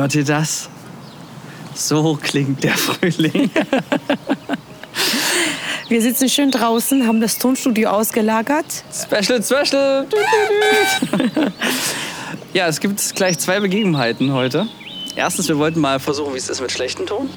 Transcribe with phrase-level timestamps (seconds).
[0.00, 0.70] Hört ihr das?
[1.74, 3.50] So klingt der Frühling.
[5.90, 8.64] Wir sitzen schön draußen, haben das Tonstudio ausgelagert.
[8.90, 10.06] Special, special.
[12.54, 14.68] ja, es gibt gleich zwei Begebenheiten heute.
[15.16, 17.28] Erstens, wir wollten mal versuchen, wie es ist mit schlechtem Ton.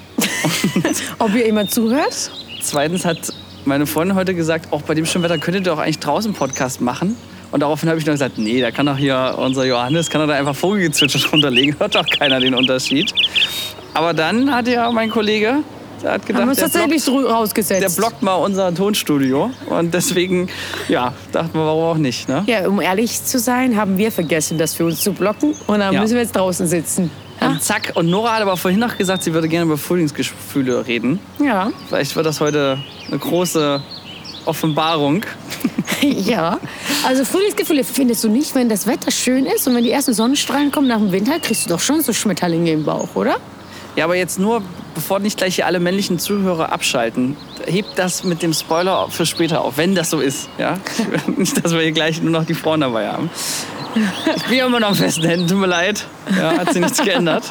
[1.20, 2.32] Ob ihr jemand zuhört?
[2.62, 3.34] Zweitens hat
[3.66, 6.80] meine Freundin heute gesagt, auch bei dem schönen Wetter könntet ihr auch eigentlich draußen Podcast
[6.80, 7.18] machen.
[7.54, 10.28] Und daraufhin habe ich nur gesagt, nee, da kann doch hier unser Johannes, kann er
[10.28, 13.14] da einfach Vogelgezwitscher drunter legen, hört doch keiner den Unterschied.
[13.94, 15.60] Aber dann hat ja mein Kollege,
[16.02, 17.82] der hat gedacht, haben wir der, tatsächlich blockt, rausgesetzt.
[17.84, 19.52] der blockt mal unser Tonstudio.
[19.70, 20.50] Und deswegen,
[20.90, 22.28] ja, dachten wir, warum auch nicht.
[22.28, 22.44] Ne?
[22.48, 25.54] Ja, um ehrlich zu sein, haben wir vergessen, das für uns zu blocken.
[25.68, 26.02] Und dann Ja.
[26.02, 27.12] müssen wir jetzt draußen sitzen.
[27.40, 31.20] Und zack, und Nora hat aber vorhin noch gesagt, sie würde gerne über Frühlingsgefühle reden.
[31.40, 31.72] Ja.
[31.88, 33.82] Vielleicht wird das heute eine große
[34.46, 35.24] Offenbarung.
[36.26, 36.60] ja.
[37.06, 40.72] Also Frühlingsgefühle findest du nicht, wenn das Wetter schön ist und wenn die ersten Sonnenstrahlen
[40.72, 43.38] kommen nach dem Winter, kriegst du doch schon so Schmetterlinge im Bauch, oder?
[43.96, 44.64] Ja, aber jetzt nur,
[44.96, 47.38] bevor nicht gleich hier alle männlichen Zuhörer abschalten,
[47.68, 50.50] hebt das mit dem Spoiler für später auf, wenn das so ist.
[50.58, 50.80] Ja?
[51.38, 53.30] nicht, dass wir hier gleich nur noch die Frauen dabei haben.
[54.36, 56.04] Ich bin immer noch am festen Händen, tut mir leid.
[56.36, 57.44] Ja, hat sich nichts geändert.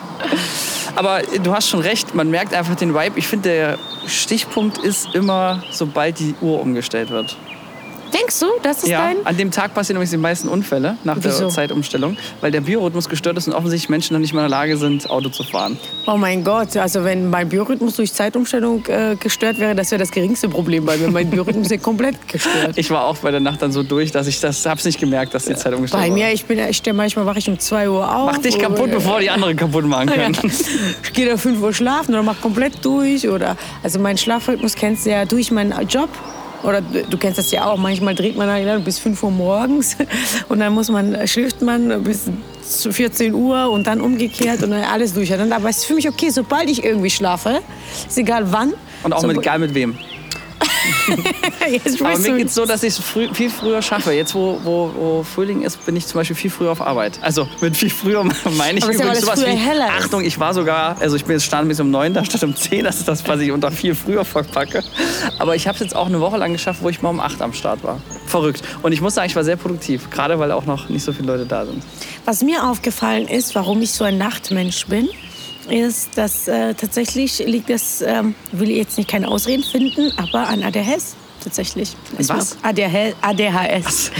[0.96, 3.16] Aber du hast schon recht, man merkt einfach den Vibe.
[3.16, 3.78] Ich finde, der
[4.08, 7.36] Stichpunkt ist immer, sobald die Uhr umgestellt wird.
[8.12, 9.16] Denkst du, das ist Ja, dein...
[9.24, 11.40] an dem Tag passieren übrigens die meisten Unfälle nach Wieso?
[11.40, 14.58] der Zeitumstellung, weil der Biorhythmus gestört ist und offensichtlich Menschen noch nicht mehr in der
[14.58, 15.78] Lage sind, Auto zu fahren.
[16.06, 20.10] Oh mein Gott, also wenn mein Biorhythmus durch Zeitumstellung äh, gestört wäre, das wäre das
[20.10, 21.08] geringste Problem bei mir.
[21.10, 22.76] Mein Biorhythmus ist komplett gestört.
[22.76, 25.32] Ich war auch bei der Nacht dann so durch, dass ich das hab's nicht gemerkt,
[25.34, 26.14] dass die Zeit umgestellt Bei war.
[26.16, 28.30] mir, ich bin, ich manchmal wache ich um 2 Uhr auf.
[28.32, 30.14] Mach dich kaputt, oder- bevor die anderen kaputt machen Ja.
[30.30, 30.52] können.
[31.02, 33.28] Ich gehe da 5 Uhr schlafen oder mach komplett durch.
[33.28, 36.10] Oder, also mein Schlafrhythmus kennst du ja durch meinen Job.
[36.62, 37.76] Oder du kennst das ja auch.
[37.76, 39.96] Manchmal dreht man dann bis 5 Uhr morgens
[40.48, 42.30] und dann muss man, schläft man bis
[42.62, 45.56] zu 14 Uhr und dann umgekehrt und dann alles durcheinander.
[45.56, 47.60] Aber es ist für mich okay, sobald ich irgendwie schlafe,
[48.06, 48.74] ist egal wann.
[49.02, 49.98] Und auch mit, egal mit wem.
[52.00, 54.12] Aber mir du- geht's so, dass ich es früh, viel früher schaffe.
[54.12, 57.18] Jetzt, wo, wo, wo Frühling ist, bin ich zum Beispiel viel früher auf Arbeit.
[57.22, 58.24] Also mit viel früher
[58.56, 59.80] meine ich ja, übrigens es sowas wie.
[59.82, 62.84] Achtung, ich war sogar, also ich bin jetzt standmäßig um neun da statt um zehn.
[62.84, 64.82] Das ist das, was ich unter viel früher verpacke.
[65.38, 67.40] Aber ich habe es jetzt auch eine Woche lang geschafft, wo ich mal um acht
[67.42, 68.00] am Start war.
[68.26, 68.62] Verrückt.
[68.82, 70.10] Und ich muss sagen, ich war sehr produktiv.
[70.10, 71.82] Gerade weil auch noch nicht so viele Leute da sind.
[72.24, 75.08] Was mir aufgefallen ist, warum ich so ein Nachtmensch bin,
[75.68, 80.48] ist, dass äh, tatsächlich liegt es, ähm, will ich jetzt nicht keine Ausreden finden, aber
[80.48, 81.96] an ADHS tatsächlich.
[82.18, 82.56] Was?
[82.62, 83.14] ADHS.
[83.20, 84.10] ADHS.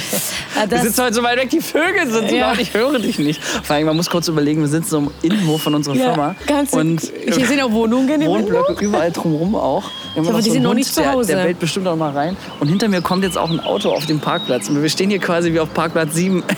[0.55, 2.51] Wir das, sitzen heute so weit weg, die Vögel sind so Ja.
[2.51, 3.43] laut, ich höre dich nicht.
[3.43, 6.37] Vor allem, man muss kurz überlegen, wir sind so im Innenhof von unserer ja, Firma.
[6.47, 9.91] ganz, und hier sind auch Wohnungen im Wohnblöcke überall drumherum auch.
[10.15, 11.35] Haben aber die so sind noch Hund, nicht zu der, Hause.
[11.35, 12.37] Der bellt bestimmt auch mal rein.
[12.61, 14.69] Und hinter mir kommt jetzt auch ein Auto auf dem Parkplatz.
[14.69, 16.43] Und wir stehen hier quasi wie auf Parkplatz 7.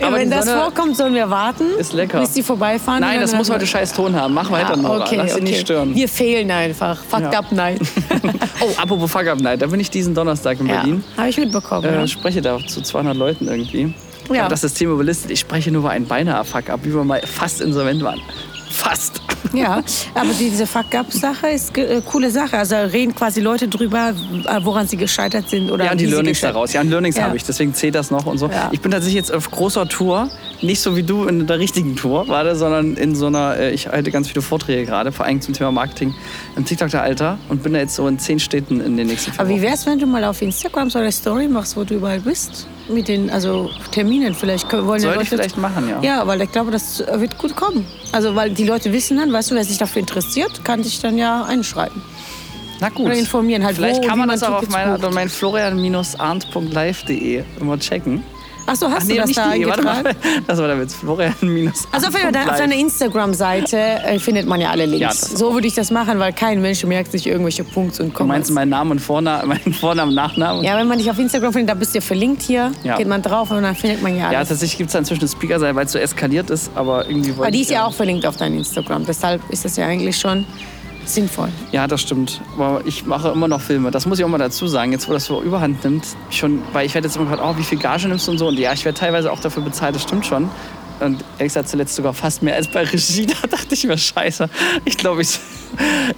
[0.00, 2.18] Ja, aber wenn das vorkommt, sollen wir warten, ist lecker.
[2.20, 3.00] bis die vorbeifahren.
[3.00, 4.34] Nein, das muss heute scheiß Ton haben.
[4.34, 5.04] Mach weiter, Nora.
[5.04, 5.44] okay, Lass okay.
[5.44, 5.94] nicht stören.
[5.94, 6.98] Wir fehlen einfach.
[7.04, 7.38] Fucked Ja.
[7.38, 7.80] up night.
[8.62, 9.62] Oh, apropos Fuck Up Night.
[9.62, 11.02] Da bin ich diesen Donnerstag in ja, Berlin.
[11.16, 11.84] habe ich mitbekommen.
[11.84, 12.06] Äh, ja.
[12.06, 13.94] spreche da zu 200 Leuten irgendwie.
[14.30, 14.48] Ja.
[14.48, 15.30] das System überlistet.
[15.30, 18.20] Ich spreche nur über einen beinahe Fuck-Up, wie wir mal fast insolvent waren.
[18.70, 19.22] Fast.
[19.52, 19.82] Ja,
[20.14, 22.58] aber diese Fuck-Up-Sache ist eine äh, coole Sache.
[22.58, 24.10] Also reden quasi Leute drüber,
[24.46, 26.72] äh, woran sie gescheitert sind oder Ja, und die wie Learnings daraus.
[26.72, 27.24] Ja, und Learnings Ja.
[27.24, 28.48] habe ich, deswegen zählt das noch und so.
[28.48, 28.68] Ja.
[28.72, 30.28] Ich bin tatsächlich jetzt auf großer Tour,
[30.62, 33.88] nicht so wie du in der richtigen Tour, warte, sondern in so einer, äh, ich
[33.88, 36.14] halte ganz viele Vorträge gerade, vor allem zum Thema Marketing
[36.56, 39.48] im TikTok-Alter und bin da jetzt so in zehn Städten in den nächsten vier Aber
[39.48, 39.62] wie Wochen.
[39.62, 42.66] wär's, wenn du mal auf Instagram so eine Story machst, wo du überall bist?
[42.92, 44.34] Mit den also Terminen.
[44.34, 45.22] Vielleicht können, wollen ja Sollte Leute.
[45.22, 46.00] ich vielleicht machen, ja.
[46.02, 47.86] Ja, weil ich glaube, das wird gut kommen.
[48.12, 51.16] Also, weil die Leute wissen dann, weißt du, wer sich dafür interessiert, kann sich dann
[51.16, 52.02] ja einschreiben.
[52.80, 53.06] Na gut.
[53.06, 58.24] Oder informieren halt, Vielleicht wo, kann man das auch auf meiner, mein florian-arnt.live.de immer checken.
[58.72, 60.02] Ach so, hast nee, du das da die, warte mal.
[60.46, 60.94] Das war der Witz.
[60.94, 61.34] florian
[61.90, 65.30] Also auf, Fall, auf deiner Instagram-Seite äh, findet man ja alle Links.
[65.30, 68.14] Ja, so würde ich das machen, weil kein Mensch merkt sich irgendwelche Punkte und Du
[68.14, 68.36] Kommas.
[68.36, 70.62] meinst meinen Namen und Vornamen, meinen Vornamen, Nachnamen?
[70.62, 72.70] Ja, wenn man dich auf Instagram findet, da bist du ja verlinkt hier.
[72.84, 72.96] Ja.
[72.96, 74.50] Geht man drauf und dann findet man ja Ja, alles.
[74.50, 77.42] tatsächlich gibt es da inzwischen eine Speaker-Seite, weil es so eskaliert ist, aber irgendwie wollte
[77.42, 79.04] Aber die ist ja auch verlinkt auf deinem Instagram.
[79.04, 80.44] Deshalb ist das ja eigentlich schon
[81.04, 81.48] sinnvoll.
[81.72, 82.40] Ja, das stimmt.
[82.54, 83.90] Aber ich mache immer noch Filme.
[83.90, 84.92] Das muss ich auch mal dazu sagen.
[84.92, 87.64] Jetzt, wo das so überhand nimmt, schon, weil ich werde jetzt immer gefragt, oh, wie
[87.64, 88.48] viel Gage nimmst du und so.
[88.48, 90.50] Und ja, ich werde teilweise auch dafür bezahlt, das stimmt schon.
[91.00, 93.26] Und ehrlich gesagt zuletzt sogar fast mehr als bei Regie.
[93.40, 94.48] Da dachte ich mir, scheiße,
[94.84, 95.38] ich glaube, ich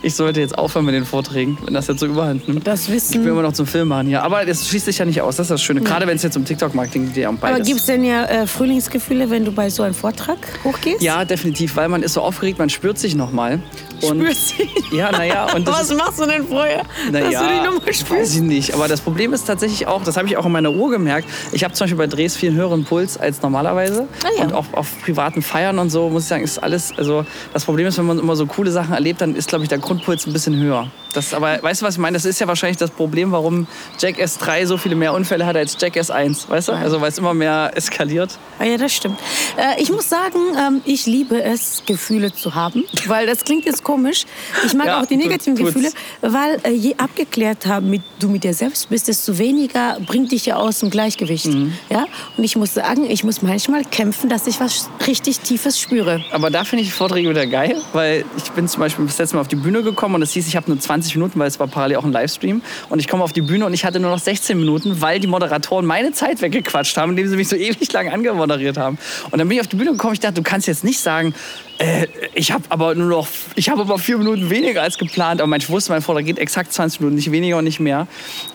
[0.02, 2.66] ich sollte jetzt aufhören mit den Vorträgen, wenn das jetzt so überhand nimmt.
[2.66, 3.26] Das Ich will Wissen.
[3.28, 4.22] immer noch zum Film machen hier.
[4.22, 5.36] Aber das schließt sich ja nicht aus.
[5.36, 5.82] Das ist das Schöne.
[5.82, 7.66] Gerade wenn es jetzt um TikTok-Marketing geht, um Aber beides.
[7.68, 11.02] gibt es denn ja äh, Frühlingsgefühle, wenn du bei so einem Vortrag hochgehst?
[11.02, 13.60] ja, definitiv, weil man ist so aufgeregt, man spürt sich nochmal.
[14.02, 14.96] Spürst du?
[14.96, 16.82] Ja, naja, Was ist, machst du denn vorher,
[17.12, 18.34] dass naja, du die Nummer weiß spürst?
[18.34, 18.74] ich nicht.
[18.74, 21.28] Aber das Problem ist tatsächlich auch, das habe ich auch in meiner Uhr gemerkt.
[21.52, 24.08] Ich habe zum Beispiel bei Drehs viel höheren Puls als normalerweise.
[24.24, 24.44] Ah ja.
[24.44, 26.92] Und auch auf privaten Feiern und so, muss ich sagen, ist alles.
[26.96, 29.68] Also das Problem ist, wenn man immer so coole Sachen erlebt, dann ist, glaube ich,
[29.68, 30.90] der Grundpuls ein bisschen höher.
[31.12, 32.14] Das, aber weißt du, was ich meine?
[32.16, 33.66] Das ist ja wahrscheinlich das Problem, warum
[33.98, 36.48] Jackass 3 so viele mehr Unfälle hat als Jackass 1.
[36.48, 36.72] Weißt du?
[36.72, 38.38] Also weil es immer mehr eskaliert.
[38.58, 39.18] Ah, ja, das stimmt.
[39.56, 43.82] Äh, ich muss sagen, ähm, ich liebe es, Gefühle zu haben, weil das klingt jetzt
[43.84, 44.24] komisch.
[44.64, 45.74] Ich mag Ja, auch die negativen tut's.
[45.74, 45.92] Gefühle,
[46.22, 50.46] weil äh, je abgeklärt haben, mit, du mit dir selbst bist, desto weniger bringt dich
[50.46, 51.46] ja aus dem Gleichgewicht.
[51.46, 51.72] Mhm.
[51.90, 52.06] Ja?
[52.36, 56.24] Und ich muss sagen, ich muss manchmal kämpfen, dass ich was richtig Tiefes spüre.
[56.30, 59.36] Aber da finde ich die Vorträge wieder geil, weil ich bin zum Beispiel das letzte
[59.36, 61.58] Mal auf die Bühne gekommen und es hieß, ich habe nur 20 Minuten, weil es
[61.60, 62.62] war parallel auch ein Livestream.
[62.88, 65.26] Und ich komme auf die Bühne und ich hatte nur noch 16 Minuten, weil die
[65.26, 68.98] Moderatoren meine Zeit weggequatscht haben, indem sie mich so ewig lang angemoderiert haben.
[69.30, 71.34] Und dann bin ich auf die Bühne gekommen, ich dachte, du kannst jetzt nicht sagen,
[71.82, 73.26] äh, ich habe aber nur noch,
[73.56, 75.40] ich habe aber vier Minuten weniger als geplant.
[75.40, 78.06] Aber ich wusste, mein Vortrag geht exakt 20 Minuten, nicht weniger und nicht mehr.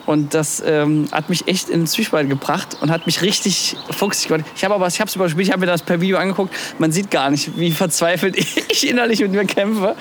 [0.06, 4.28] Und das ähm, hat mich echt in den Zwiespalt gebracht und hat mich richtig fuchsig
[4.28, 4.46] gemacht.
[4.56, 6.54] Ich habe aber, ich habe es überspielt, ich habe mir das per Video angeguckt.
[6.78, 8.36] Man sieht gar nicht, wie verzweifelt
[8.68, 9.94] ich innerlich mit mir kämpfe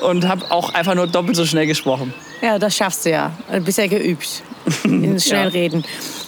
[0.00, 2.14] und habe auch einfach nur doppelt so schnell gesprochen.
[2.40, 3.32] Ja, das schaffst du ja.
[3.52, 4.42] Du bist ja geübt
[4.84, 5.84] in Schnellreden.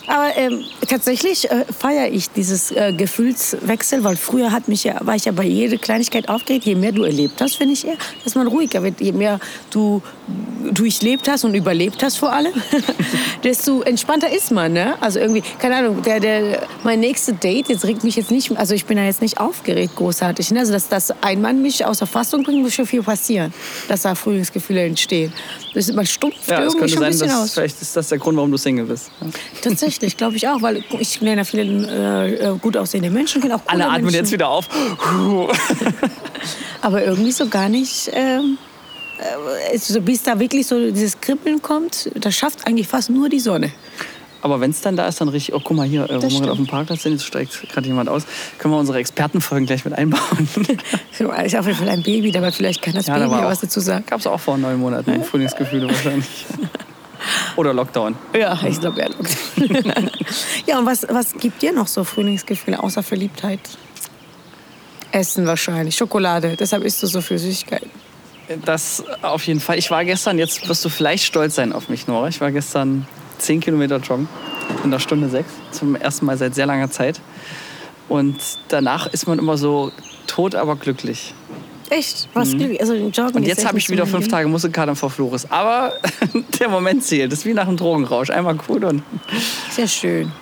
[0.06, 5.16] Aber ähm, tatsächlich äh, feiere ich dieses äh, Gefühlswechsel, weil früher hat mich ja, war
[5.16, 6.64] ich ja bei jeder Kleinigkeit aufgeregt.
[6.66, 9.00] Je mehr du erlebt hast, finde ich eher, dass man ruhiger wird.
[9.00, 9.40] Je mehr
[9.70, 10.02] du
[10.72, 12.52] durchlebt hast und überlebt hast vor allem,
[13.44, 14.72] desto entspannter ist man.
[14.72, 14.94] Ne?
[15.02, 18.74] Also irgendwie, keine Ahnung, der, der, mein nächstes Date, jetzt regt mich jetzt nicht, also
[18.74, 20.50] ich bin da jetzt nicht aufgeregt großartig.
[20.52, 20.60] Ne?
[20.60, 23.52] Also dass das ein Mann mich außer Fassung bringt, muss schon viel passieren,
[23.88, 25.32] dass da Frühlingsgefühle entstehen.
[25.74, 27.52] Das ist, man stumpft Ja, irgendwie schon ein sein, bisschen dass aus.
[27.54, 29.10] vielleicht ist das der Grund, warum du Single bist.
[29.60, 33.56] Tatsächlich, glaube ich auch, weil ich lerne ja viele äh, äh, gut aussehende Menschen, kenne
[33.56, 34.68] auch Alle atmen Menschen, jetzt wieder auf.
[36.82, 38.10] aber irgendwie so gar nicht.
[38.12, 38.58] Ähm,
[39.72, 43.40] äh, so, bis da wirklich so dieses Kribbeln kommt, das schafft eigentlich fast nur die
[43.40, 43.72] Sonne.
[44.42, 46.28] Aber wenn es dann da ist, dann richtig, oh guck mal hier, äh, wo wir
[46.28, 46.40] stimmt.
[46.40, 48.24] gerade auf dem Parkplatz sind, jetzt steigt gerade jemand aus,
[48.58, 50.20] können wir unsere Expertenfolgen gleich mit einbauen.
[51.44, 53.60] Ist auf jeden Fall ein Baby, aber vielleicht kann das Ja, da Baby auch- was
[53.60, 54.04] dazu sagen.
[54.06, 56.44] Gab es auch vor neun Monaten, Frühlingsgefühle wahrscheinlich.
[57.56, 58.16] Oder Lockdown.
[58.34, 59.36] Ja, ich glaube, er lockt.
[60.66, 63.60] ja, und was, was gibt dir noch so Frühlingsgefühle außer Verliebtheit?
[65.12, 66.56] Essen wahrscheinlich, Schokolade.
[66.58, 67.90] Deshalb isst du so viel Süßigkeiten.
[68.64, 69.78] Das auf jeden Fall.
[69.78, 72.28] Ich war gestern, jetzt wirst du vielleicht stolz sein auf mich, Nora.
[72.28, 73.06] Ich war gestern
[73.38, 74.28] 10 Kilometer joggen
[74.82, 75.46] in der Stunde 6.
[75.70, 77.20] Zum ersten Mal seit sehr langer Zeit.
[78.08, 78.36] Und
[78.68, 79.92] danach ist man immer so
[80.26, 81.32] tot, aber glücklich.
[81.96, 82.28] Echt?
[82.34, 82.76] Was mhm.
[82.80, 84.28] Also Joggen Und jetzt habe ich wieder fünf.
[84.28, 85.50] Tage Muskelkater vor Flores.
[85.50, 85.92] Aber
[86.60, 87.30] der Moment zählt.
[87.32, 88.30] Das ist wie nach einem Drogenrausch.
[88.30, 89.02] Einmal cool und.
[89.70, 90.32] Sehr schön.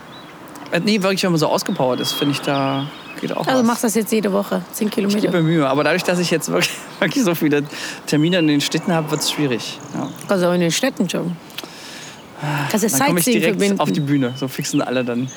[0.70, 2.86] Äh, Nee, wirklich, wenn man so ausgepowert ist, finde ich, da
[3.20, 3.66] geht auch Also was.
[3.66, 5.20] machst das jetzt jede Woche, 10 Ich Kilometer.
[5.20, 5.68] gebe mir Mühe.
[5.68, 6.70] Aber dadurch, dass ich jetzt wirklich,
[7.00, 7.62] wirklich so viele
[8.06, 9.78] Termine in den Städten habe, wird es schwierig.
[9.94, 10.08] Ja.
[10.28, 11.36] Also in den Städten joggen.
[12.72, 13.80] Das ist Dann komme ich Sightseeing direkt verbinden.
[13.80, 14.32] auf die Bühne.
[14.36, 15.28] So fixen alle dann.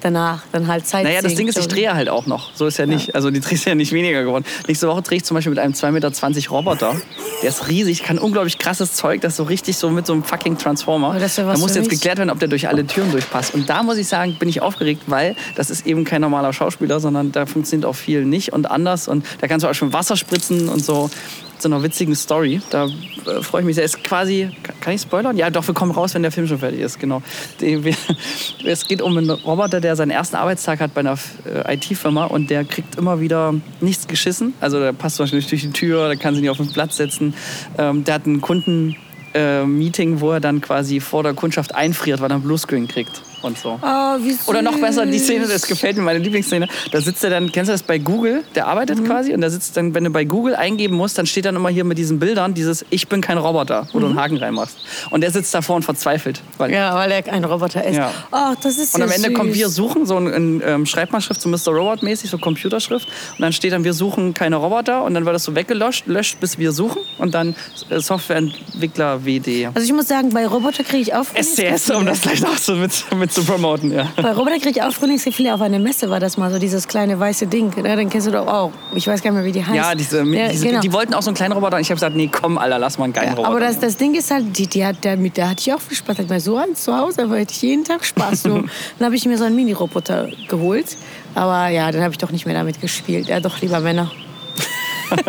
[0.00, 1.04] Danach, dann halt Sightseeing.
[1.04, 2.54] Naja, das Ding ist, ich drehe halt auch noch.
[2.54, 3.14] So ist ja nicht.
[3.14, 4.44] Also die Dreh ist ja nicht weniger geworden.
[4.66, 6.94] Nächste Woche drehe ich zum Beispiel mit einem 2,20 Meter Roboter.
[7.42, 9.20] Der ist riesig, kann unglaublich krasses Zeug.
[9.22, 11.10] Das ist so richtig so mit so einem fucking Transformer.
[11.10, 11.98] Aber das da muss jetzt mich.
[12.00, 13.54] geklärt werden, ob der durch alle Türen durchpasst.
[13.54, 17.00] Und da muss ich sagen, bin ich aufgeregt, weil das ist eben kein normaler Schauspieler,
[17.00, 19.08] sondern da funktioniert auch viel nicht und anders.
[19.08, 21.10] Und da kannst du auch schon Wasser spritzen und so.
[21.58, 22.60] So einer witzigen Story.
[22.70, 23.84] Da äh, freue ich mich sehr.
[23.84, 24.50] Ist quasi,
[24.80, 25.36] kann ich spoilern?
[25.36, 27.22] Ja, doch, wir kommen raus, wenn der Film schon fertig ist, genau.
[28.64, 32.50] Es geht um einen Roboter, der seinen ersten Arbeitstag hat bei einer äh, IT-Firma und
[32.50, 34.54] der kriegt immer wieder nichts geschissen.
[34.60, 36.72] Also der passt zum Beispiel nicht durch die Tür, der kann sich nicht auf den
[36.72, 37.34] Platz setzen.
[37.76, 38.96] Ähm, der hat einen Kunden.
[39.34, 43.22] äh, Meeting, wo er dann quasi vor der Kundschaft einfriert, weil er einen Bluescreen kriegt
[43.42, 43.78] und so.
[43.82, 44.16] Oh.
[44.46, 46.68] Oder noch besser, die Szene, das gefällt mir, meine Lieblingsszene.
[46.90, 48.44] Da sitzt er dann, kennst du das bei Google?
[48.54, 51.44] Der arbeitet quasi und da sitzt dann, wenn du bei Google eingeben musst, dann steht
[51.44, 54.36] dann immer hier mit diesen Bildern dieses Ich bin kein Roboter, wo du einen Haken
[54.36, 54.76] reinmachst.
[55.10, 56.42] Und der sitzt davor und verzweifelt.
[56.58, 57.96] Weil Ja, weil er ein Roboter ist.
[57.96, 58.12] Ja.
[58.32, 59.36] Oh, das ist und am Ende süß.
[59.36, 61.68] kommt wir suchen, so in, in ähm, Schreibmaschrift, so Mr.
[61.68, 63.08] Robot-mäßig, so Computerschrift.
[63.08, 65.04] Und dann steht dann, wir suchen keine Roboter.
[65.04, 67.02] Und dann wird das so weggelöscht, löscht, bis wir suchen.
[67.18, 67.54] Und dann
[67.90, 69.68] äh, Softwareentwickler WD.
[69.74, 72.74] Also ich muss sagen, bei Roboter kriege ich auch SCS, um das gleich noch so
[72.74, 74.08] mit, mit zu promoten, ja.
[74.16, 77.18] Bei Roboter kriege ich auch Frühlingsgefühle auf einer Messe war das mal so dieses kleine
[77.18, 77.72] weiße Ding.
[77.82, 77.96] Ne?
[77.96, 78.72] Den kennst du doch auch.
[78.94, 79.74] Ich weiß gar nicht mehr, wie die heißt.
[79.76, 80.80] Ja, diese, Ja, diese, genau.
[80.80, 81.76] die wollten auch so einen kleinen Roboter.
[81.76, 83.48] Und ich habe gesagt, nee, komm, Alter, lass mal einen geilen Ja, Roboter.
[83.50, 85.80] aber das, das Ding ist halt, die, die hat, der, mit der hatte ich auch
[85.80, 86.18] viel Spaß.
[86.18, 88.42] Hat mir so eins zu Hause, aber hätte ich jeden Tag Spaß.
[88.42, 88.48] So.
[88.98, 90.96] dann habe ich mir so einen Mini-Roboter geholt.
[91.34, 93.28] Aber ja, dann habe ich doch nicht mehr damit gespielt.
[93.28, 94.10] Ja, doch lieber Männer.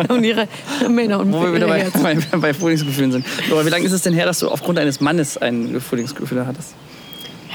[0.08, 0.46] und ihre
[0.90, 3.26] Männer und Wo wir wieder bei, bei, bei Frühlingsgefühlen sind.
[3.50, 6.74] Aber wie lange ist es denn her, dass du aufgrund eines Mannes ein Frühlingsgefühl hattest?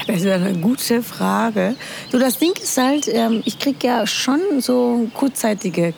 [0.06, 1.74] Das ist eine gute Frage.
[2.10, 5.94] Du, das Ding ist halt, ähm, ich krieg ja schon so kurzzeitige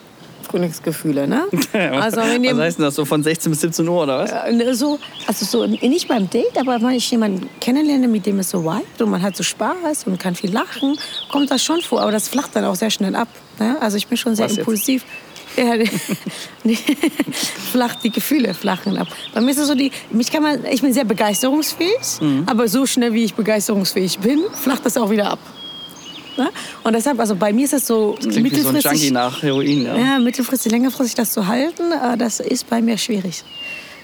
[0.49, 1.43] Frühlingsgefühle, ne?
[1.73, 2.95] Also wenn Was heißt denn das?
[2.95, 4.31] So von 16 bis 17 Uhr oder was?
[4.31, 8.49] äh, so, also so nicht beim Date, aber wenn ich jemanden kennenlerne, mit dem es
[8.49, 10.97] so vibet und man hat so Spaß und kann viel lachen,
[11.31, 12.01] kommt das schon vor.
[12.01, 13.27] Aber das flacht dann auch sehr schnell ab.
[13.59, 13.77] Ne?
[13.79, 14.65] Also ich bin schon sehr Was jetzt?
[15.59, 15.75] Ja,
[16.63, 16.77] nee,
[17.71, 19.07] flacht die Gefühle flachen ab.
[19.33, 22.43] Bei mir ist es so die, mich kann man, ich bin sehr begeisterungsfähig, Mhm.
[22.45, 25.39] aber so schnell wie ich begeisterungsfähig bin, flacht das auch wieder ab.
[26.37, 26.49] Ne?
[26.83, 29.83] Und deshalb, also bei mir ist es so Klingt wie so ein Junkie nach Heroin,
[29.83, 29.97] ja.
[29.97, 33.43] ja, mittelfristig, längerfristig das zu halten, äh, das ist bei mir schwierig.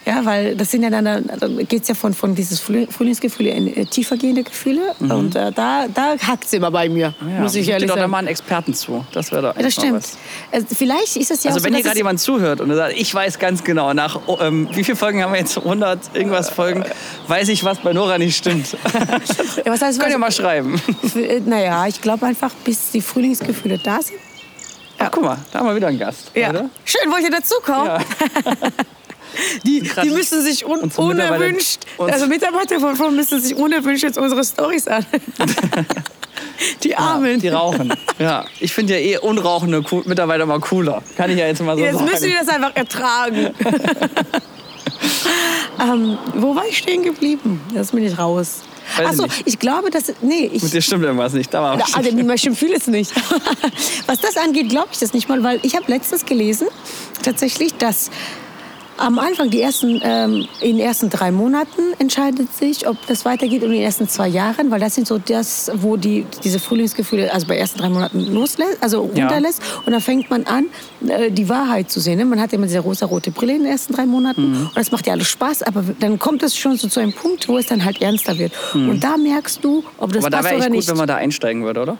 [0.05, 3.49] Ja, weil das sind ja dann, dann geht es ja von, von dieses Früh- Frühlingsgefühle
[3.49, 4.93] in äh, tiefergehende Gefühle.
[4.99, 7.29] Und äh, da, da hackt es immer bei mir, Mhm.
[7.35, 8.11] Ja, muss ich dir ehrlich doch da sagen.
[8.11, 9.03] mal einen Experten zu.
[9.13, 9.93] Das wäre doch das stimmt.
[9.93, 10.17] was.
[10.51, 13.13] Also vielleicht ist es ja Also wenn so, hier gerade jemand zuhört und sagt, ich
[13.13, 15.57] weiß ganz genau, nach oh, ähm, wie viele Folgen haben wir jetzt?
[15.57, 16.83] 100 irgendwas Folgen,
[17.27, 18.73] weiß ich, was bei Nora nicht stimmt.
[18.93, 20.79] ja, was heißt, Könnt ihr mal schreiben.
[21.15, 24.19] Äh, naja, ich glaube einfach, bis die Frühlingsgefühle da sind.
[24.99, 26.31] Ach, guck mal, da haben wir wieder einen Gast.
[26.35, 26.49] Ja.
[26.51, 26.69] Oder?
[26.85, 27.85] Schön, wollt ihr dazukommen?
[27.87, 27.99] Ja.
[29.63, 34.43] Die, die müssen sich un unerwünscht, also Mitarbeiter von, von müssen sich unerwünscht jetzt unsere
[34.43, 35.05] Stories an.
[36.83, 37.39] die Armen.
[37.39, 37.93] Die rauchen.
[38.19, 41.01] Ja, ich finde ja eh unrauchende Mitarbeiter mal cooler.
[41.17, 42.05] Kann ich ja jetzt mal so Jetzt sagen.
[42.05, 43.53] müssen die das einfach ertragen.
[45.81, 47.61] ähm, wo war ich stehen geblieben?
[47.73, 48.61] Das bin ich raus.
[49.03, 50.13] Achso, ich glaube, dass.
[50.21, 50.61] Nee, ich.
[50.63, 51.53] Mit dir stimmt irgendwas nicht.
[51.53, 53.11] Da war Ja, also, mir stimmt vieles nicht.
[54.05, 56.67] Was das angeht, glaube ich das nicht mal, weil ich habe letztens gelesen,
[57.23, 58.11] tatsächlich, dass
[58.97, 63.61] am Anfang, die ersten, ähm, in den ersten drei Monaten entscheidet sich, ob das weitergeht
[63.63, 67.31] und in den ersten zwei Jahren, weil das sind so das, wo die, diese Frühlingsgefühle,
[67.33, 69.23] also bei ersten drei Monaten loslässt, also Ja.
[69.25, 69.61] runterlässt.
[69.85, 70.65] Und dann fängt man an,
[71.07, 72.17] äh, die Wahrheit zu sehen.
[72.17, 72.25] Ne?
[72.25, 74.61] Man hat immer diese rosa-rote Brille in den ersten drei Monaten Mhm.
[74.67, 77.47] und das macht ja alles Spaß, aber dann kommt es schon so zu einem Punkt,
[77.49, 78.53] wo es dann halt ernster wird.
[78.73, 80.25] Und da merkst du, ob das Mhm.
[80.25, 80.89] Aber da passt wäre oder echt gut, nicht.
[80.89, 81.97] wenn man da einsteigen würde, oder?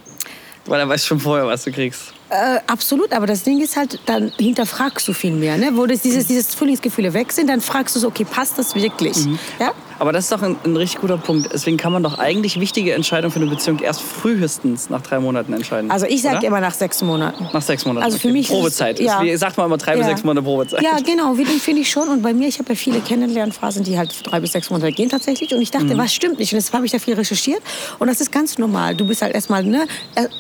[0.66, 2.14] Weil er weiß schon vorher, was du kriegst.
[2.30, 5.58] Äh, absolut, aber das Ding ist halt, dann hinterfragst du viel mehr.
[5.58, 5.72] Ne?
[5.76, 9.26] Wo das, dieses, dieses Frühlingsgefühle weg sind, dann fragst du so, okay, passt das wirklich?
[9.26, 9.38] Mhm.
[9.60, 9.72] Ja?
[10.00, 11.50] Aber das ist doch ein, ein richtig guter Punkt.
[11.54, 15.54] Deswegen kann man doch eigentlich wichtige Entscheidungen für eine Beziehung erst frühestens nach drei Monaten
[15.54, 15.92] entscheiden.
[15.92, 17.48] Also ich sage immer nach sechs Monaten.
[17.54, 18.04] Nach sechs Monaten.
[18.06, 18.34] Also für okay.
[18.34, 19.00] mich ist es- Probezeit.
[19.00, 19.18] ja.
[19.20, 20.08] Ist, wie sagt man immer drei bis Ja.
[20.10, 20.82] sechs Monate Probezeit.
[20.82, 22.08] Ja, genau, wie den finde ich schon.
[22.10, 25.10] Und bei mir, ich habe ja viele Kennenlernphasen, die halt drei bis sechs Monate gehen
[25.10, 25.54] tatsächlich.
[25.54, 25.98] Und ich dachte, Mhm.
[25.98, 26.52] was stimmt nicht?
[26.54, 27.62] Und deshalb habe ich da viel recherchiert.
[28.00, 28.96] Und das ist ganz normal.
[28.96, 29.86] Du bist halt erstmal, ne,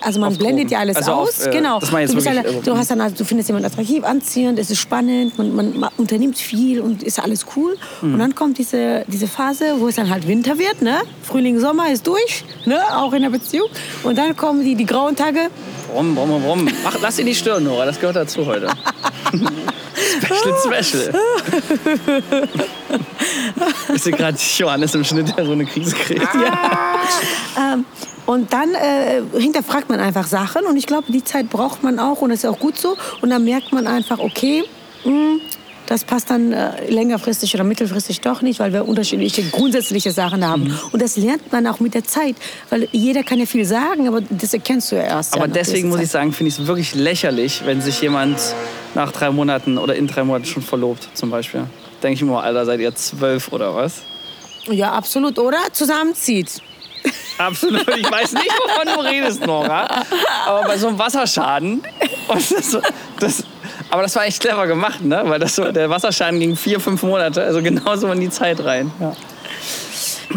[0.02, 1.46] also man Auf blendet ja alles Also auf, aus.
[1.48, 1.80] äh, genau.
[1.80, 4.04] das ich du, jetzt bist wirklich, halt, du hast dann halt, du findest jemanden attraktiv,
[4.04, 7.78] anziehend, es ist spannend, man, man, man unternimmt viel und ist alles cool.
[8.02, 8.14] Mhm.
[8.14, 9.45] Und dann kommt diese, diese Phase,
[9.78, 11.02] wo es dann halt Winter wird, ne?
[11.24, 12.80] Frühling, Sommer ist durch, ne?
[12.96, 13.70] Auch in der Beziehung.
[14.04, 15.50] Und dann kommen die, die grauen Tage.
[15.92, 16.68] Brumm, brumm, brumm.
[16.84, 17.86] Mach, lass ihn nicht stören, Nora.
[17.86, 18.70] Das gehört dazu heute.
[20.22, 21.14] special, special.
[23.94, 26.28] Ich sehe gerade Johannes im Schnitt, der so eine Krise kriegt.
[27.58, 27.86] Ähm,
[28.26, 32.22] und dann äh, hinterfragt man einfach Sachen und ich glaube, die Zeit braucht man auch
[32.22, 32.98] und das ist auch gut so.
[33.22, 34.64] Und dann merkt man einfach, okay,
[35.04, 35.38] mh,
[35.88, 40.66] das passt dann äh, längerfristig oder mittelfristig doch nicht, weil wir unterschiedliche grundsätzliche Sachen haben.
[40.66, 40.80] Mhm.
[40.92, 42.36] Und das lernt man auch mit der Zeit,
[42.70, 45.36] weil jeder kann ja viel sagen, aber das erkennst du ja erst.
[45.36, 48.40] Aber ja, deswegen muss ich sagen, finde ich es wirklich lächerlich, wenn sich jemand
[48.96, 51.66] nach drei Monaten oder in drei Monaten schon verlobt, zum Beispiel.
[52.02, 54.02] Denke ich mir mal, Alter, seid ihr zwölf oder was?
[54.70, 55.58] Ja, absolut, oder?
[55.72, 56.62] Zusammenzieht.
[57.38, 57.88] Absolut.
[57.98, 59.88] Ich weiß nicht, wovon du redest, Nora.
[60.46, 61.82] Aber bei so einem Wasserschaden.
[62.28, 62.76] Das,
[63.20, 63.44] das,
[63.90, 65.22] aber das war echt clever gemacht, ne?
[65.26, 67.44] Weil das so, der Wasserschaden ging vier, fünf Monate.
[67.44, 68.92] Also genauso in die Zeit rein.
[69.00, 69.14] Ja.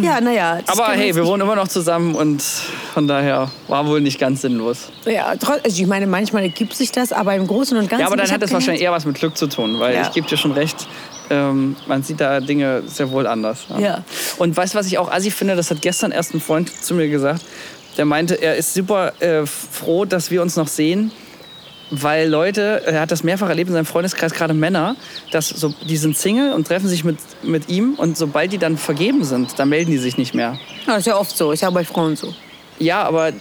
[0.00, 0.58] Ja, naja.
[0.64, 4.42] das Aber hey, wir wohnen immer noch zusammen und von daher war wohl nicht ganz
[4.42, 4.90] sinnlos.
[5.06, 8.02] Ja, also ich meine, manchmal ergibt sich das, aber im Großen und Ganzen.
[8.02, 10.02] Ja, aber dann hat es wahrscheinlich eher was mit Glück zu tun, weil Ja.
[10.02, 10.86] ich gebe dir schon recht,
[11.30, 13.66] ähm, man sieht da Dinge sehr wohl anders.
[13.78, 14.04] Ja.
[14.36, 15.56] Und weißt du, was ich auch assi finde?
[15.56, 17.42] Das hat gestern erst ein Freund zu mir gesagt.
[17.96, 21.10] Der meinte, er ist super äh, froh, dass wir uns noch sehen,
[21.90, 24.97] weil Leute, er hat das mehrfach erlebt in seinem Freundeskreis, gerade Männer,
[25.30, 28.76] dass so, die sind Single und treffen sich mit, mit ihm und sobald die dann
[28.76, 30.59] vergeben sind, dann melden die sich nicht mehr.
[30.87, 31.52] Ja, das ist ja oft so.
[31.52, 32.35] Ist ja bei Frauen so.
[32.78, 33.33] Ja, aber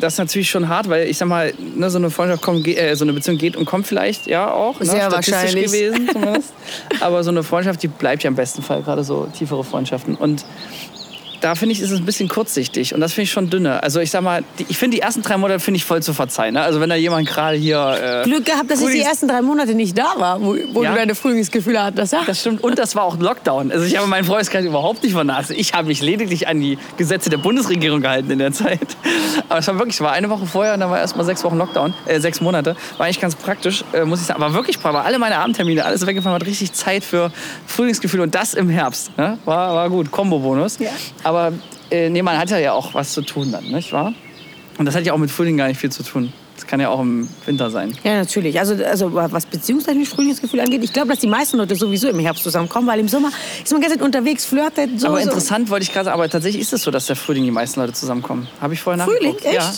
[0.00, 2.94] das ist natürlich schon hart, weil ich sag mal, ne, so eine Freundschaft kommt, äh,
[2.94, 5.66] so eine Beziehung geht und kommt vielleicht, ja auch, ne, Sehr statistisch wahrscheinlich.
[5.66, 6.52] gewesen zumindest.
[7.00, 10.14] aber so eine Freundschaft, die bleibt ja im besten Fall gerade so tiefere Freundschaften.
[10.14, 10.44] Und
[11.40, 13.82] da finde ich, ist es ein bisschen kurzsichtig und das finde ich schon dünne.
[13.82, 16.12] Also ich sag mal, die, ich finde die ersten drei Monate finde ich voll zu
[16.12, 16.54] verzeihen.
[16.54, 16.62] Ne?
[16.62, 18.22] Also wenn da jemand gerade hier...
[18.24, 20.90] Äh, Glück gehabt, dass ich die ersten drei Monate nicht da war, wo, wo Ja.
[20.92, 22.12] du deine Frühlingsgefühle hattest.
[22.12, 22.20] Ja?
[22.26, 22.62] Das stimmt.
[22.62, 23.70] Und das war auch ein Lockdown.
[23.72, 25.50] Also ich habe meinen Freundeskreis überhaupt nicht vernasst.
[25.50, 28.80] Ich habe mich lediglich an die Gesetze der Bundesregierung gehalten in der Zeit.
[29.48, 31.44] Aber es war wirklich, es war eine Woche vorher und dann war erst mal sechs
[31.44, 32.76] Wochen Lockdown, äh, sechs Monate.
[32.96, 34.42] War eigentlich ganz praktisch, äh, muss ich sagen.
[34.42, 37.30] Aber wirklich, war alle meine Abendtermine, alles weggefallen, hat richtig Zeit für
[37.66, 39.16] Frühlingsgefühl und das im Herbst.
[39.16, 39.38] Ne?
[39.44, 40.78] War, war gut, Kombo-Bonus.
[40.78, 40.90] Ja.
[41.28, 41.52] Aber
[41.90, 44.14] äh, nee, man hat ja auch was zu tun dann, nicht wahr?
[44.78, 46.32] Und das hat ja auch mit Frühling gar nicht viel zu tun.
[46.54, 47.92] Das kann ja auch im Winter sein.
[48.02, 48.58] Ja, natürlich.
[48.58, 52.42] Also, also was beziehungstechnisch Frühlingsgefühl angeht, ich glaube, dass die meisten Leute sowieso im Herbst
[52.44, 53.30] zusammenkommen, weil im Sommer
[53.62, 55.08] ist man ganz unterwegs, flirtet, so.
[55.08, 55.28] aber so.
[55.28, 57.78] interessant wollte ich gerade sagen, aber tatsächlich ist es so, dass der Frühling die meisten
[57.78, 58.48] Leute zusammenkommen.
[58.60, 59.34] Habe ich vorher Frühling?
[59.34, 59.54] nachgeguckt.
[59.54, 59.70] Ja.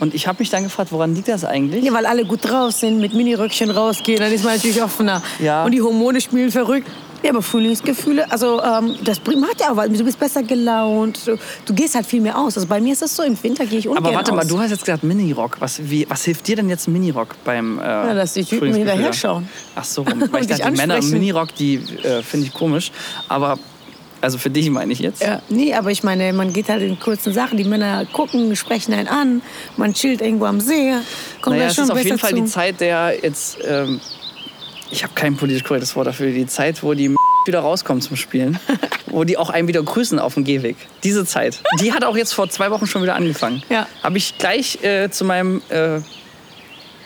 [0.00, 1.84] Und ich habe mich dann gefragt, woran liegt das eigentlich?
[1.84, 5.22] Ja, weil alle gut drauf sind, mit Miniröckchen rausgehen, dann ist man natürlich offener.
[5.38, 5.64] Ja.
[5.64, 6.88] Und die Hormone spielen verrückt.
[7.24, 9.88] Ja, aber Frühlingsgefühle, also ähm, das macht ja auch was.
[9.88, 12.54] Du bist besser gelaunt, du, du gehst halt viel mehr aus.
[12.58, 14.36] Also bei mir ist das so, im Winter gehe ich ungern aber warte aus.
[14.36, 15.56] mal, du hast jetzt gesagt Minirock.
[15.58, 18.74] Was, wie, was hilft dir denn jetzt ein Minirock beim äh, Ja, dass die Typen
[18.74, 19.48] hinterher schauen.
[19.74, 21.10] Ach so, weil ich dachte, die Männer im.
[21.10, 22.92] Minirock, die äh, finde ich komisch.
[23.26, 23.58] Aber,
[24.24, 25.22] also für dich meine ich jetzt.
[25.22, 27.58] Ja, nee, aber ich meine, man geht halt in kurzen Sachen.
[27.58, 29.42] Die Männer gucken, sprechen einen an,
[29.76, 30.94] man chillt irgendwo am See.
[31.40, 32.36] Kommt Naja, da es schon ist auf jeden Fall zu.
[32.36, 34.00] die Zeit der jetzt, ähm,
[34.90, 37.14] ich habe kein politisch korrektes Wort dafür, die Zeit, wo die
[37.46, 38.58] wieder rauskommen zum Spielen,
[39.06, 40.76] wo die auch einen wieder grüßen auf dem Gehweg.
[41.02, 43.62] Diese Zeit, die hat auch jetzt vor zwei Wochen schon wieder angefangen.
[43.68, 43.86] Ja.
[44.02, 46.00] Habe ich gleich äh, zu meinem äh,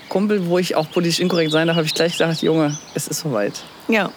[0.09, 3.21] Kumpel, wo ich auch politisch inkorrekt sein darf, habe ich gleich gesagt, Junge, es ist
[3.21, 3.65] soweit.
[3.89, 4.11] Ja.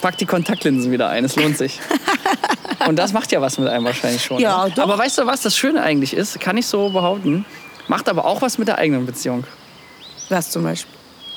[0.00, 1.80] Pack die Kontaktlinsen wieder ein, es lohnt sich.
[2.86, 4.40] Und das macht ja was mit einem wahrscheinlich schon.
[4.40, 4.72] Ja, ne?
[4.74, 4.84] doch.
[4.84, 6.38] Aber weißt du, was das Schöne eigentlich ist?
[6.40, 7.44] Kann ich so behaupten.
[7.88, 9.44] Macht aber auch was mit der eigenen Beziehung.
[10.28, 10.94] Was zum Beispiel?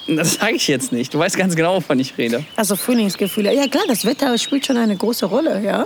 [0.07, 1.13] Das sage ich jetzt nicht.
[1.13, 2.43] Du weißt ganz genau, wovon ich rede.
[2.55, 3.53] Also Frühlingsgefühle.
[3.53, 5.85] Ja klar, das Wetter spielt schon eine große Rolle, ja.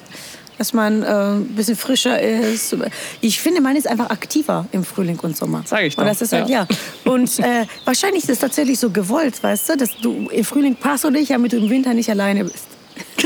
[0.58, 2.76] Dass man äh, ein bisschen frischer ist.
[3.22, 5.64] Ich finde, man ist einfach aktiver im Frühling und Sommer.
[5.66, 6.66] Sag ich doch, Und das ist halt, ja.
[6.70, 7.12] ja.
[7.12, 11.04] Und äh, wahrscheinlich ist es tatsächlich so gewollt, weißt du, dass du im Frühling passt
[11.04, 12.68] du dich, damit du im Winter nicht alleine bist.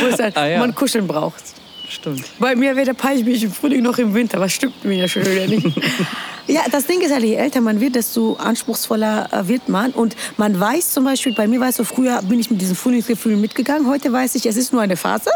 [0.00, 0.58] Wo es halt, Ah, ja.
[0.58, 1.42] man kuscheln braucht.
[1.88, 2.24] Stimmt.
[2.38, 4.40] Bei mir weder peich mich im Frühling noch im Winter.
[4.40, 5.66] Was stimmt mir ja schon wieder nicht?
[6.48, 9.92] ja, das Ding ist halt, je älter man wird, desto anspruchsvoller äh, wird man.
[9.92, 13.40] Und man weiß zum Beispiel, bei mir weißt du, früher bin ich mit diesen Frühlingsgefühlen
[13.40, 13.88] mitgegangen.
[13.88, 15.30] Heute weiß ich, es ist nur eine Phase.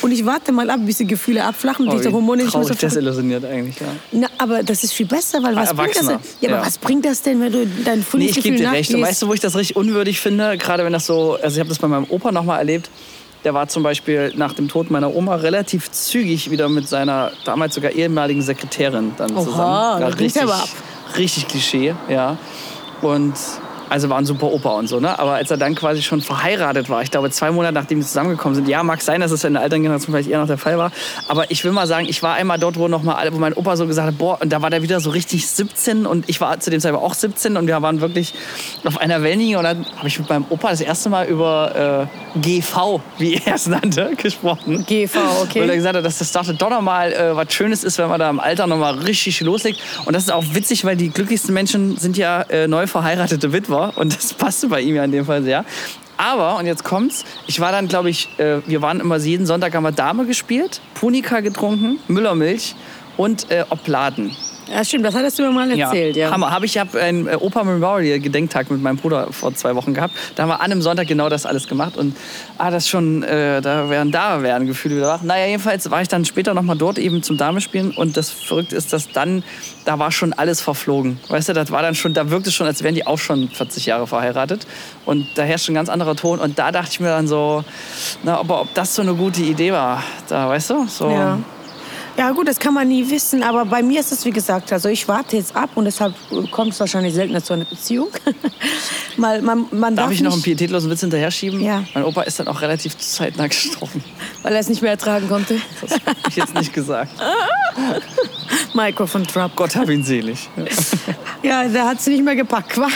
[0.00, 1.88] Und ich warte mal ab, bis die Gefühle abflachen.
[1.88, 3.86] Oh, diese Hormone nicht mehr so desillusioniert eigentlich, ja.
[4.12, 6.18] na, aber das ist viel besser, weil was bringt das denn?
[6.40, 6.66] Ja, aber ja.
[6.66, 8.94] was bringt das denn, wenn du dein Nee, ich Frühlingsgefühl gebe dir recht.
[8.94, 10.58] Und weißt du, wo ich das richtig unwürdig finde?
[10.58, 12.90] Gerade wenn das so, also ich habe das bei meinem Opa noch mal erlebt.
[13.44, 17.74] Der war zum Beispiel nach dem Tod meiner Oma relativ zügig wieder mit seiner damals
[17.74, 20.00] sogar ehemaligen Sekretärin dann Oha, zusammen.
[20.16, 20.68] ging's richtig, aber ab.
[21.18, 22.36] richtig Klischee, ja.
[23.00, 23.34] Und
[23.92, 25.18] also war ein super Opa und so, ne?
[25.18, 28.54] Aber als er dann quasi schon verheiratet war, ich glaube zwei Monate nachdem wir zusammengekommen
[28.54, 30.78] sind, ja, mag sein, dass es in der alten Generation vielleicht eher noch der Fall
[30.78, 30.92] war.
[31.28, 33.76] Aber ich will mal sagen, ich war einmal dort, wo noch mal wo mein Opa
[33.76, 36.58] so gesagt hat, boah, und da war der wieder so richtig 17 und ich war
[36.58, 38.32] zu dem Zeitpunkt auch 17 und wir waren wirklich
[38.84, 42.38] auf einer Wellenlinie und dann habe ich mit meinem Opa das erste Mal über äh,
[42.40, 44.86] GV, wie er es nannte, gesprochen.
[44.86, 45.60] GV, okay.
[45.60, 48.08] Weil er gesagt hat, dass das dachte doch noch mal äh, was Schönes ist, wenn
[48.08, 49.80] man da im Alter noch mal richtig loslegt.
[50.06, 53.81] Und das ist auch witzig, weil die glücklichsten Menschen sind ja äh, neu verheiratete Witwer
[53.90, 55.64] und das passte bei ihm ja in dem Fall sehr.
[56.16, 59.74] Aber, und jetzt kommt's, ich war dann, glaube ich, äh, wir waren immer jeden Sonntag
[59.74, 62.76] haben wir Dame gespielt, Punika getrunken, Müllermilch
[63.16, 64.36] und äh, Obladen.
[64.70, 66.30] Ja, stimmt, das hattest du mir mal erzählt, ja.
[66.30, 66.50] Hammer.
[66.50, 70.14] Hab ich habe einen äh, Opa Memorial Gedenktag mit meinem Bruder vor zwei Wochen gehabt.
[70.34, 72.16] Da haben wir an einem Sonntag genau das alles gemacht und
[72.58, 75.22] ah, das schon, äh, da wären da wären Gefühle wieder wach.
[75.22, 78.76] Naja, jedenfalls war ich dann später noch mal dort eben zum Damespielen und das Verrückte
[78.76, 79.42] ist, dass dann
[79.84, 81.18] da war schon alles verflogen.
[81.28, 83.48] Weißt du, das war dann schon, da wirkte es schon, als wären die auch schon
[83.48, 84.66] 40 Jahre verheiratet
[85.04, 87.64] und da herrscht ein ganz anderer Ton und da dachte ich mir dann so,
[88.22, 91.10] na, aber ob das so eine gute Idee war, da, weißt du, so.
[91.10, 91.38] Ja.
[92.16, 94.88] Ja gut, das kann man nie wissen, aber bei mir ist es wie gesagt, also
[94.88, 96.14] ich warte jetzt ab und deshalb
[96.50, 98.08] kommt es wahrscheinlich seltener zu einer Beziehung.
[99.16, 101.60] Mal, man, man Darf darf ich noch einen pietätlosen Witz hinterher schieben?
[101.60, 101.84] Ja.
[101.94, 104.02] Mein Opa ist dann auch relativ zeitnah gestorben.
[104.42, 105.60] weil er es nicht mehr ertragen konnte.
[105.82, 107.12] Das habe ich jetzt nicht gesagt.
[108.74, 109.56] Michael Drop.
[109.56, 110.48] Gott hab ihn selig.
[111.42, 112.88] Ja, da hat sie nicht mehr gepackt, wa?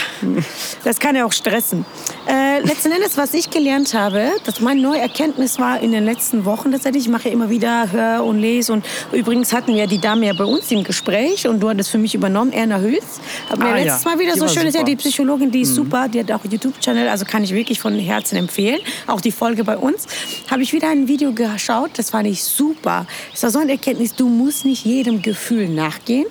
[0.83, 1.85] Das kann ja auch stressen.
[2.25, 6.45] Äh, letzten Endes, was ich gelernt habe, dass meine neue Erkenntnis war in den letzten
[6.45, 9.99] Wochen tatsächlich, ich mache ja immer wieder, hör und lese und übrigens hatten wir die
[9.99, 13.19] Dame ja bei uns im Gespräch und du hattest für mich übernommen, Erna Hülz.
[13.49, 13.83] Hat mir Ah, ja.
[13.85, 14.81] letztes Mal wieder Die so schön, ist ja.
[14.81, 14.85] Mhm.
[14.85, 18.37] die Psychologin, die ist super, die hat auch YouTube-Channel, also kann ich wirklich von Herzen
[18.37, 18.79] empfehlen.
[19.07, 20.05] Auch die Folge bei uns.
[20.49, 23.05] Habe ich wieder ein Video geschaut, das fand ich super.
[23.33, 26.25] Es war so eine Erkenntnis, du musst nicht jedem Gefühl nachgehen.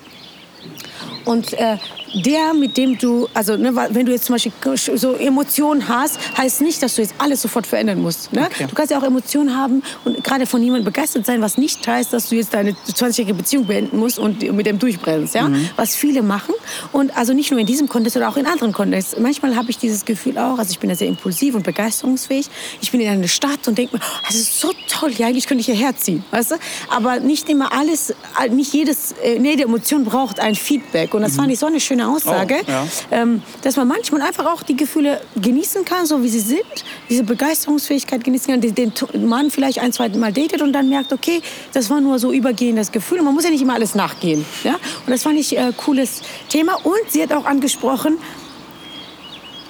[1.25, 1.77] Und äh,
[2.14, 6.61] der, mit dem du, also ne, wenn du jetzt zum Beispiel so Emotionen hast, heißt
[6.62, 8.33] nicht, dass du jetzt alles sofort verändern musst.
[8.33, 8.47] Ne?
[8.47, 8.66] Okay.
[8.69, 12.12] Du kannst ja auch Emotionen haben und gerade von jemandem begeistert sein, was nicht heißt,
[12.12, 15.35] dass du jetzt deine 20-jährige Beziehung beenden musst und mit dem durchbrennst.
[15.35, 15.49] Ja?
[15.49, 15.69] Mhm.
[15.77, 16.55] Was viele machen.
[16.92, 19.23] Und also nicht nur in diesem Kontext, sondern auch in anderen Kontexten.
[19.23, 22.49] Manchmal habe ich dieses Gefühl auch, also ich bin ja sehr impulsiv und begeisterungsfähig.
[22.81, 25.47] Ich bin in einer Stadt und denke mir, oh, das ist so toll, ja, eigentlich
[25.47, 26.25] könnte ich hierher ziehen.
[26.31, 26.57] Weißt du?
[26.88, 28.14] Aber nicht immer alles,
[28.51, 31.14] nicht jedes, äh, jede Emotion braucht ein Feedback.
[31.14, 32.87] Und das fand ich so eine schöne Aussage, Oh, ja.
[33.11, 36.63] ähm, dass man manchmal einfach auch die Gefühle genießen kann, so wie sie sind,
[37.09, 38.93] diese Begeisterungsfähigkeit genießen kann, den-
[39.27, 41.41] Mann vielleicht ein, zwei Mal datet und dann merkt, okay,
[41.73, 43.19] das war nur so übergehendes Gefühl.
[43.21, 44.45] Und man muss ja nicht immer alles nachgehen.
[44.65, 44.75] Ja?
[44.75, 46.75] Und das fand ich äh, cooles Thema.
[46.83, 48.19] Und sie hat auch angesprochen,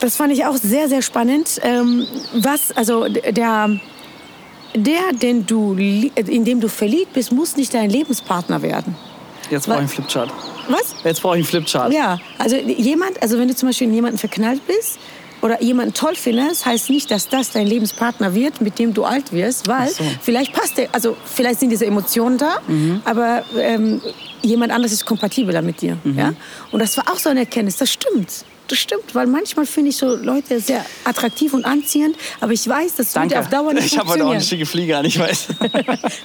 [0.01, 1.61] das fand ich auch sehr, sehr spannend.
[1.63, 3.71] Ähm, was, also der,
[4.75, 8.95] der, den du, in dem du verliebt bist, muss nicht dein Lebenspartner werden.
[9.51, 10.31] Jetzt brauche ich einen Flipchart.
[10.69, 10.95] Was?
[11.05, 11.93] Jetzt brauche ich einen Flipchart.
[11.93, 14.99] Ja, also jemand, also wenn du zum Beispiel in jemanden verknallt bist
[15.43, 19.33] oder jemanden toll findest, heißt nicht, dass das dein Lebenspartner wird, mit dem du alt
[19.33, 20.03] wirst, weil so.
[20.23, 23.03] vielleicht passt der, also vielleicht sind diese Emotionen da, Mhm.
[23.05, 24.01] aber ähm,
[24.43, 25.99] jemand anderes ist kompatibler mit dir.
[26.05, 26.19] Mhm.
[26.19, 26.33] Ja?
[26.73, 28.45] Und das war auch so eine Erkenntnis, das stimmt.
[28.69, 32.97] Das stimmt, weil manchmal finde ich so Leute sehr attraktiv und anziehend, aber ich weiß,
[32.97, 33.35] das Danke.
[33.35, 35.49] wird auf Dauer nicht ich habe heute auch eine schicke Fliege an, ich weiß.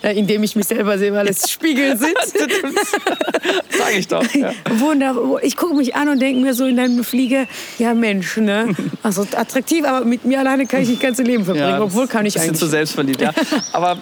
[0.04, 2.38] Ja, Indem ich mich selber sehe, weil es Spiegel sitzt.
[3.78, 4.24] Sag ich doch.
[4.34, 4.52] Ja.
[4.70, 5.44] Wunderbar.
[5.44, 8.74] Ich gucke mich an und denke mir so in deinem Fliege, ja Mensch, ne?
[9.04, 11.68] Also attraktiv, aber mit mir alleine kann ich nicht das ganze Leben verbringen.
[11.70, 12.60] Ja, obwohl kann ich bisschen eigentlich.
[12.60, 13.32] zu selbstverliebt, ja.
[13.74, 13.98] Aber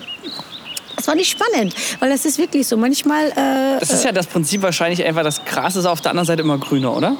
[0.95, 2.77] Das war nicht spannend, weil das ist wirklich so.
[2.77, 6.27] Manchmal, äh, das ist ja das Prinzip wahrscheinlich einfach, das Gras ist auf der anderen
[6.27, 7.17] Seite immer grüner, oder?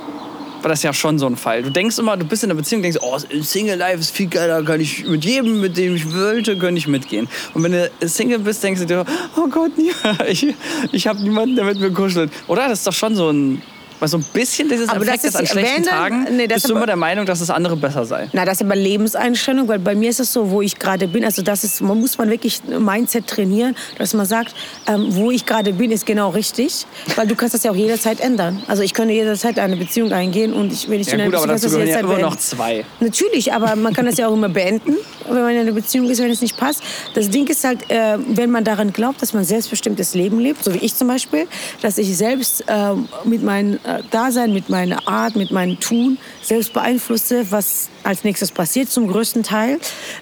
[0.62, 1.63] Weil das ja schon so ein Fall.
[1.63, 4.62] Du denkst immer, du bist in einer Beziehung, denkst, oh, Single Life ist viel geiler,
[4.63, 7.28] kann ich mit jedem, mit dem ich wollte, kann ich mitgehen.
[7.54, 9.06] Und wenn du Single bist, denkst du dir,
[9.38, 9.72] oh Gott,
[10.28, 10.48] ich,
[10.91, 12.32] ich habe niemanden, der mit mir kuschelt.
[12.48, 12.67] Oder?
[12.67, 13.62] Das ist doch schon so ein,
[14.00, 16.66] weil so ein bisschen dieses Aber Effekt das ist an schlechten dann- Tagen, nee, bist
[16.66, 18.30] du aber- immer der Meinung, dass das andere besser sei.
[18.34, 21.24] na, das ist aber Lebenseinstellung, weil bei mir ist es so, wo ich gerade bin.
[21.26, 24.54] Also das ist, man muss man wirklich ein Mindset trainieren, dass man sagt,
[24.88, 26.86] ähm, wo ich gerade bin, ist genau richtig,
[27.16, 28.62] weil du kannst das ja auch jederzeit ändern.
[28.68, 31.40] Also ich könnte jederzeit eine Beziehung eingehen und ich, wenn ich Ja in einer gut,
[31.40, 32.86] aber Beziehung dazu kann, das gehören ja immer noch zwei.
[33.00, 34.96] Natürlich, aber man kann das ja auch immer beenden,
[35.30, 36.82] wenn man in einer Beziehung ist, wenn es nicht passt.
[37.13, 40.74] Das Ding ist halt, äh, wenn man daran glaubt, dass man selbstbestimmtes Leben lebt, so
[40.74, 41.48] wie ich zum Beispiel,
[41.82, 46.74] dass ich selbst äh, mit meinem äh, Dasein, mit meiner Art, mit meinem Tun selbst
[46.74, 49.80] beeinflusse, was als nächstes passiert, zum größten Teil,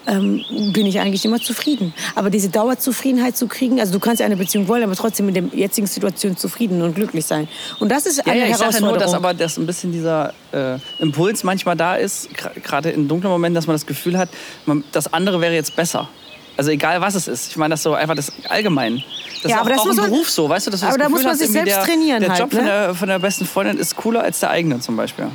[0.07, 1.93] ähm, bin ich eigentlich immer zufrieden.
[2.15, 5.33] Aber diese Dauerzufriedenheit zu kriegen, also du kannst ja eine Beziehung wollen, aber trotzdem in
[5.33, 7.47] der jetzigen Situation zufrieden und glücklich sein.
[7.79, 8.89] Und das ist Ja, eine ja, ich sage ja Herausforderung.
[8.95, 12.29] nur, dass aber dass ein bisschen dieser äh, Impuls manchmal da ist,
[12.63, 14.29] gerade in dunklen Momenten, dass man das Gefühl hat,
[14.65, 16.07] man, das andere wäre jetzt besser.
[16.55, 17.49] Also egal was es ist.
[17.51, 19.03] Ich meine das so einfach das allgemein.
[19.43, 20.79] Das Ja, ist aber auch, das auch muss im man- Beruf so, weißt du, dass
[20.79, 22.65] du aber das da muss man sich selbst der, trainieren der halt, Job von, ne?
[22.65, 25.27] der, von der besten Freundin ist cooler als der eigene zum Beispiel.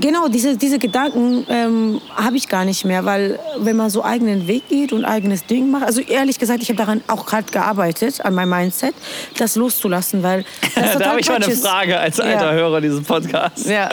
[0.00, 4.46] Genau, diese, diese Gedanken ähm, habe ich gar nicht mehr, weil wenn man so eigenen
[4.46, 8.20] Weg geht und eigenes Ding macht, also ehrlich gesagt, ich habe daran auch gerade gearbeitet,
[8.24, 8.94] an meinem Mindset,
[9.38, 11.56] das loszulassen, weil das Da habe ich mal eine.
[11.56, 12.52] Frage als alter Ja.
[12.52, 13.64] Hörer dieses Podcasts.
[13.66, 13.88] Ja.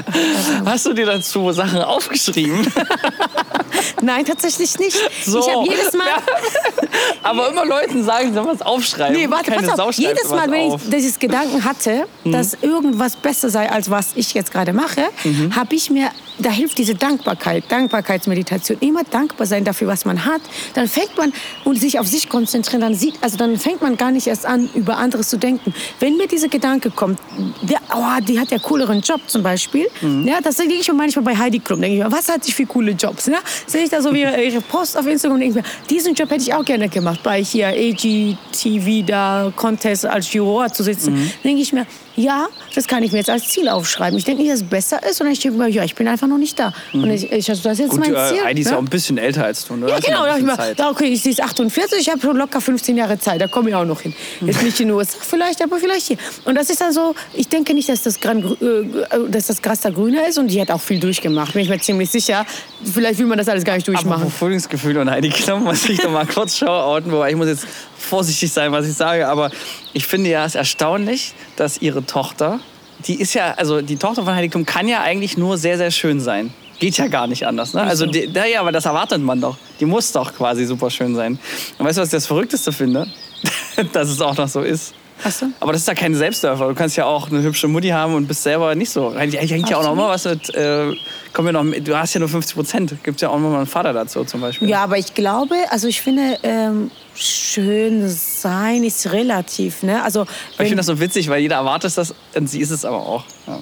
[0.65, 2.65] Hast du dir dazu Sachen aufgeschrieben?
[4.01, 4.97] Nein, tatsächlich nicht.
[5.25, 5.39] So.
[5.39, 6.17] Ich habe jedes Mal, Ja.
[7.23, 9.15] Aber immer Leuten sagen, sie sollen was aufschreiben.
[9.15, 10.69] nee, warte, Keine pass auf, jedes Mal, wenn.
[10.69, 10.75] Mhm.
[10.75, 15.55] ich dieses Gedanken hatte, dass irgendwas besser sei, als was ich jetzt gerade mache, Mhm.
[15.55, 20.41] habe ich mir, da hilft diese Dankbarkeit, Dankbarkeitsmeditation, immer dankbar sein dafür, was man hat.
[20.73, 21.31] Dann fängt man
[21.63, 24.69] und sich auf sich konzentrieren, dann sieht, also dann fängt man gar nicht erst an,
[24.73, 25.73] über anderes zu denken.
[25.99, 27.19] Wenn mir dieser Gedanke kommt,
[27.61, 30.27] der, oh, die hat ja cooleren Job zum Beispiel, Mhm.
[30.27, 32.51] ja, das denke ich mir manchmal bei Heidi Klum, denke ich mir, was hat sie
[32.51, 33.27] für coole Jobs?
[33.27, 33.39] Ja?
[33.67, 36.41] Sehe ich da so wie ihre Post auf Instagram und denke mir, diesen Job hätte
[36.43, 41.13] ich auch gerne gemacht, bei hier AGTV da Contest als Juror zu sitzen.
[41.13, 41.31] Mhm.
[41.43, 44.17] Denke ich mir, ja, das kann ich mir jetzt als Ziel aufschreiben.
[44.17, 46.27] Ich denke nicht, dass es besser ist, sondern ich denke mir, ja, ich bin einfach
[46.27, 46.73] noch nicht da.
[46.93, 48.01] Und ich, ich, also das ist jetzt Mhm.
[48.03, 48.37] Gut, mein Ziel.
[48.37, 48.77] äh, Heidi ist ja ne?
[48.77, 49.75] auch ein bisschen älter als du.
[49.75, 49.87] Ne?
[49.87, 50.25] Ja, ja genau.
[50.25, 50.79] Da ich Zeit.
[50.79, 53.75] da, okay, sie ist 48, ich habe schon locker 15 Jahre Zeit, da komme ich
[53.75, 54.13] auch noch hin.
[54.41, 56.17] Jetzt nicht in den USA vielleicht, aber vielleicht hier.
[56.45, 59.81] Und das ist dann so, ich denke nicht, dass das, Gran, äh, dass das Gras
[59.81, 62.45] da grüner ist und die hat auch viel durchgemacht, bin ich mir ziemlich sicher.
[62.83, 64.31] Vielleicht will man das alles gar nicht Aber durchmachen.
[64.31, 67.65] Frühlingsgefühl und Heidi Klum muss ich noch mal kurz shoutouten, wobei ich muss jetzt
[68.03, 69.51] vorsichtig sein, was ich sage, aber
[69.93, 72.59] ich finde ja es erstaunlich, dass ihre Tochter,
[73.07, 75.91] die ist ja, also die Tochter von Heidi Klum kann ja eigentlich nur sehr, sehr
[75.91, 76.53] schön sein.
[76.79, 77.73] Geht ja gar nicht anders.
[77.73, 77.81] Ne?
[77.81, 79.57] Also, die, naja, aber das erwartet man doch.
[79.79, 81.39] Die muss doch quasi super schön sein.
[81.77, 83.07] Und weißt du, was ich das Verrückteste finde?
[83.93, 84.93] dass es auch noch so ist.
[85.31, 85.45] So.
[85.59, 86.67] Aber das ist ja kein Selbstläufer.
[86.67, 89.09] Du kannst ja auch eine hübsche Mutti haben und bist selber nicht so.
[89.09, 90.53] Eigentlich hängt ja auch noch mal was mit.
[90.53, 90.93] Äh,
[91.33, 93.03] komm ja noch, mit- du hast ja nur 50 Prozent.
[93.03, 94.69] Gibt ja auch noch mal einen Vater dazu zum Beispiel.
[94.69, 99.83] Ja, aber ich glaube, also ich finde, ähm, schön sein ist relativ.
[99.83, 100.03] Ne?
[100.03, 102.97] Also, ich finde das so witzig, weil jeder erwartet das und sie ist es aber
[102.97, 103.23] auch.
[103.47, 103.59] Ja.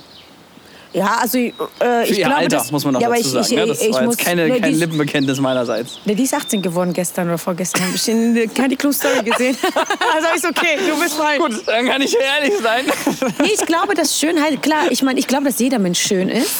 [0.94, 1.52] Ja, also äh,
[2.06, 3.46] ich glaube, Alter, das, muss man noch ja, dazu sagen.
[3.46, 3.66] Ich, ne?
[3.68, 6.00] Das ich war muss, jetzt keine, ne, kein die, Lippenbekenntnis meinerseits.
[6.06, 7.84] ne, die ist 18 geworden gestern oder vorgestern.
[7.96, 9.58] Ich in, keine Clue Story gesehen.
[10.16, 11.40] also ist okay, du bist fein.
[11.40, 12.86] Gut, dann kann ich ehrlich sein.
[13.42, 16.52] Nee, ich glaube, dass Schönheit, klar, ich meine, ich glaube, dass jeder Mensch schön ist.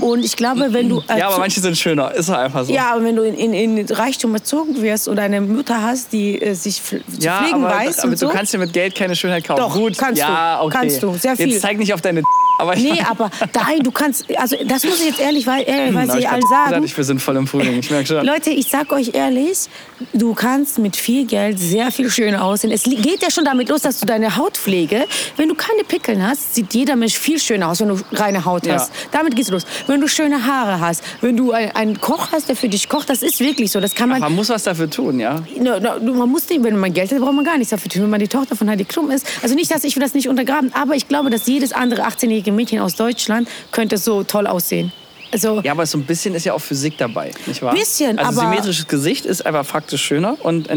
[0.00, 1.02] Und ich glaube, wenn du.
[1.08, 2.14] äh, ja, aber manche sind schöner.
[2.14, 2.72] Ist halt einfach so.
[2.72, 6.40] ja, aber wenn du in, in, in Reichtum erzogen wirst oder eine Mutter hast, die
[6.40, 8.28] äh, sich zu Ja, pflegen aber, weiß aber und du so.
[8.28, 9.60] kannst dir mit Geld keine Schönheit kaufen.
[9.60, 10.66] Doch, Gut, kannst ja, du.
[10.66, 10.76] okay.
[10.78, 11.48] Kannst du, sehr viel.
[11.50, 12.22] Jetzt zeig nicht auf deine
[12.60, 15.94] aber ich Nee, aber nein, du kannst, also das muss ich jetzt ehrlich, weil, ehrlich,
[15.94, 16.84] weil ich allen sagen.
[16.84, 17.78] ich wir sind voll im Frühling.
[17.78, 18.24] Ich merke schon.
[18.26, 19.68] Leute, ich sag euch ehrlich,
[20.12, 22.70] du kannst mit viel Geld sehr viel schöner aussehen.
[22.72, 26.54] Es geht ja schon damit los, dass du deine Hautpflege, wenn du keine Pickeln hast,
[26.54, 28.74] sieht jeder Mensch viel schöner aus, wenn du reine Haut Ja.
[28.74, 28.92] hast.
[29.12, 29.64] Damit geht's los.
[29.86, 33.10] Wenn du schöne Haare hast, wenn du ein- einen Koch hast, der für dich kocht,
[33.10, 33.80] das ist wirklich so.
[33.80, 35.42] Das kann man Man muss was dafür tun, ja.
[35.58, 38.02] Man muss nicht, wenn man Geld hat, braucht man gar nichts dafür tun.
[38.02, 39.26] Wenn man die Tochter von Heidi Klum ist.
[39.42, 42.49] Also nicht, dass ich will das nicht untergraben, aber ich glaube, dass jedes andere 18-jährige
[42.54, 44.92] Mädchen aus Deutschland könnte so toll aussehen.
[45.32, 47.72] Also, Ja, aber so ein bisschen ist ja auch Physik dabei, nicht wahr?
[47.72, 50.68] Bisschen, also aber- symmetrisches Gesicht ist einfach faktisch schöner und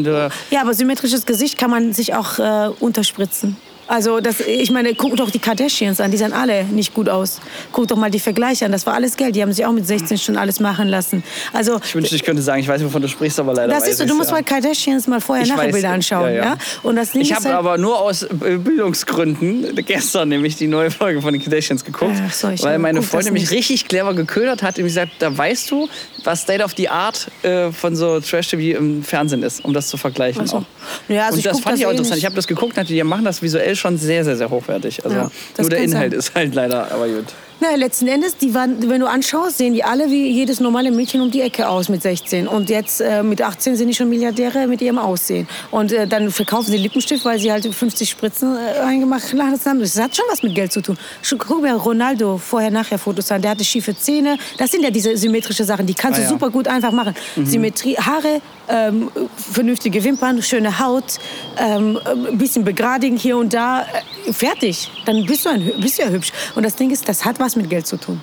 [0.51, 3.57] ja, aber symmetrisches Gesicht kann man sich auch äh, unterspritzen.
[3.87, 7.39] Also das, ich meine, guck doch die Kardashians an, die sahen alle nicht gut aus.
[7.71, 9.35] Guck doch mal die Vergleiche an, das war alles Geld.
[9.35, 11.23] Die haben sich auch mit 16 schon alles machen lassen.
[11.51, 13.97] Also ich wünschte, ich könnte sagen, ich weiß, wovon du sprichst, aber leider das ist
[13.97, 14.37] so, du musst ja.
[14.37, 16.57] mal Kardashians mal vorher nachher Bilder anschauen, ja, ja, ja.
[16.83, 21.21] Und das Ich habe halt, aber nur aus äh, Bildungsgründen gestern nämlich die neue Folge
[21.21, 24.77] von den Kardashians geguckt, Ach so, ich weil meine Freundin mich richtig clever geködert hat
[24.77, 25.89] und gesagt, da weißt du,
[26.23, 29.97] was State of the Art äh, von so Trash-TV im Fernsehen ist, um das zu
[29.97, 30.43] vergleichen.
[30.45, 30.57] Ach so.
[30.57, 30.63] Auch.
[31.09, 32.17] Ja, also und ich das fand das ich auch eh interessant.
[32.17, 35.03] Ich habe das geguckt, und die machen das visuell schon sehr, sehr, sehr hochwertig.
[35.03, 36.19] Also Ja, nur der Inhalt sein.
[36.19, 37.25] ist halt leider, aber gut.
[37.63, 41.21] Na, letzten Endes, die waren, wenn du anschaust, sehen die alle wie jedes normale Mädchen
[41.21, 42.45] um die Ecke aus mit 16.
[42.45, 45.47] Und jetzt äh, mit 18 sind die schon Milliardäre mit ihrem Aussehen.
[45.71, 49.79] Und äh, dann verkaufen sie Lippenstift, weil sie halt 50 Spritzen äh, eingemacht haben.
[49.79, 50.97] Das hat schon was mit Geld zu tun.
[51.21, 53.41] Schon, guck mir Ronaldo vorher-nachher-Fotos an.
[53.41, 54.37] Der hatte schiefe Zähne.
[54.57, 55.85] Das sind ja diese symmetrische Sachen.
[55.85, 56.29] Die kannst Ah, du ja.
[56.31, 57.13] super gut einfach machen.
[57.45, 59.09] Symmetrie, Haare, ähm,
[59.53, 61.17] vernünftige Wimpern, schöne Haut,
[61.57, 63.83] ähm, ein bisschen begradigen hier und da.
[64.27, 64.91] Äh, fertig.
[65.05, 66.33] Dann bist du, ein, bist du ja hübsch.
[66.55, 68.21] Und das Ding ist, das hat was mit Geld zu tun.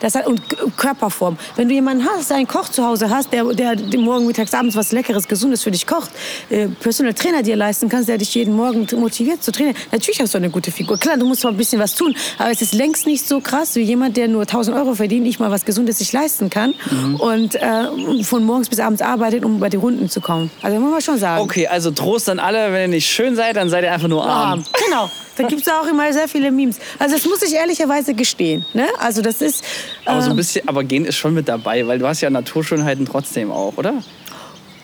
[0.00, 0.40] Das hat, und
[0.76, 1.36] Körperform.
[1.56, 4.76] Wenn du jemanden hast, einen Koch zu Hause hast, der, der, der morgen, mittags, abends
[4.76, 6.10] was Leckeres, Gesundes für dich kocht,
[6.50, 10.34] äh, Personal Trainer dir leisten kannst, der dich jeden Morgen motiviert zu trainieren, natürlich hast
[10.34, 10.98] du eine gute Figur.
[10.98, 13.74] Klar, du musst zwar ein bisschen was tun, aber es ist längst nicht so krass
[13.74, 16.74] wie jemand, der nur 1000 Euro verdient, nicht mal was Gesundes sich leisten kann
[17.18, 20.50] und äh, von morgens bis abends arbeitet, um bei die Runden zu kommen.
[20.62, 21.42] Also muss man schon sagen.
[21.42, 24.24] Okay, also Trost an alle, wenn ihr nicht schön seid, dann seid ihr einfach nur
[24.24, 24.50] arm.
[24.50, 24.64] Arm.
[24.86, 25.10] Genau.
[25.38, 26.78] Da gibt es auch immer sehr viele Memes.
[26.98, 28.64] Also das muss ich ehrlicherweise gestehen.
[28.74, 28.86] Ne?
[28.98, 29.64] Also das ist...
[30.04, 32.30] Aber so äh, ein bisschen, aber Gen ist schon mit dabei, weil du hast ja
[32.30, 33.94] Naturschönheiten trotzdem auch, oder?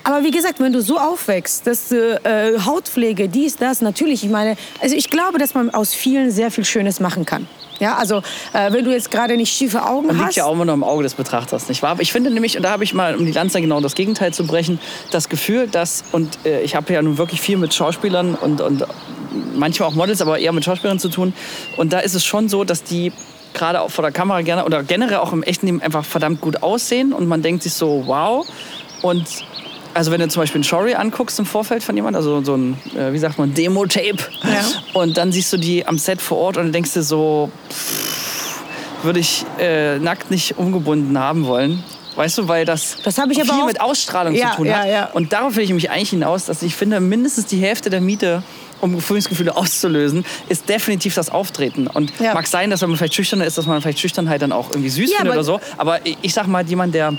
[0.07, 4.31] Aber wie gesagt, wenn du so aufwächst, dass du äh, Hautpflege, dies, das, natürlich, ich
[4.31, 7.49] meine, also ich glaube, dass man aus vielen sehr viel Schönes machen kann.
[7.81, 8.19] Ja, also
[8.53, 10.25] äh, wenn du jetzt gerade nicht schiefe Augen Man hast.
[10.25, 11.93] liegt ja auch immer noch im Auge des Betrachters, nicht wahr?
[11.93, 14.33] Aber ich finde nämlich, und da habe ich mal, um die Lanze genau das Gegenteil
[14.33, 14.79] zu brechen,
[15.11, 18.87] das Gefühl, dass, und äh, ich habe ja nun wirklich viel mit Schauspielern und, und
[19.55, 21.33] manchmal auch Models, aber eher mit Schauspielern zu tun.
[21.77, 23.13] Und da ist es schon so, dass die
[23.53, 26.63] gerade auch vor der Kamera gerne oder generell auch im echten Leben einfach verdammt gut
[26.63, 28.45] aussehen und man denkt sich so, wow.
[29.03, 29.25] Und
[29.95, 32.77] also wenn du zum Beispiel ein Story anguckst im Vorfeld von jemand, also so ein,
[32.99, 34.65] äh, wie sagt man, Demo-Tape, Ja.
[34.95, 37.51] und dann siehst du die am Set vor Ort und denkst dir so,
[39.03, 41.83] würde ich äh, nackt nicht umgebunden haben wollen.
[42.17, 45.15] Weißt du, weil das, Das viel auch- mit Ausstrahlung Ja, zu tun ja, hat.
[45.15, 48.43] Und darauf will ich mich eigentlich hinaus, dass ich finde, mindestens die Hälfte der Miete,
[48.85, 51.87] um Frühlingsgefühle auszulösen, ist definitiv das Auftreten.
[51.87, 52.35] Und Ja.
[52.35, 54.91] mag sein, dass wenn man vielleicht schüchterner ist, dass man vielleicht Schüchternheit dann auch irgendwie
[54.91, 55.61] süß Ja, findet oder so.
[55.79, 57.15] Aber ich, ich sag mal, jemand, der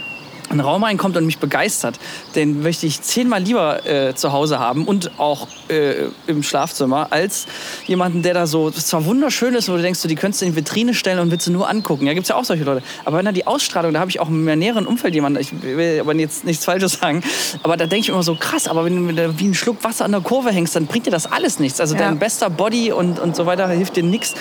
[0.50, 2.00] in den Raum reinkommt und mich begeistert,
[2.36, 7.48] den möchte ich zehnmal lieber äh, zu Hause haben und auch äh, im Schlafzimmer, als
[7.86, 10.46] jemanden, der da so das zwar wunderschön ist, wo du denkst, du, die könntest du
[10.46, 12.06] in die Vitrine stellen und willst du nur angucken.
[12.08, 12.84] Ja, gibt's ja auch solche Leute.
[13.06, 15.52] Aber wenn er die Ausstrahlung, da habe ich auch in meinem näheren Umfeld jemanden, ich
[15.62, 17.24] will aber jetzt nichts Falsches sagen,
[17.64, 20.06] aber da denke ich immer so, krass, aber wenn du da wie ein Schluck Wasser
[20.06, 21.80] an der Kurve hängst, dann bringt dir das alles nichts.
[21.82, 22.02] Also Ja.
[22.02, 24.36] dein bester Body und, und so weiter hilft dir nichts.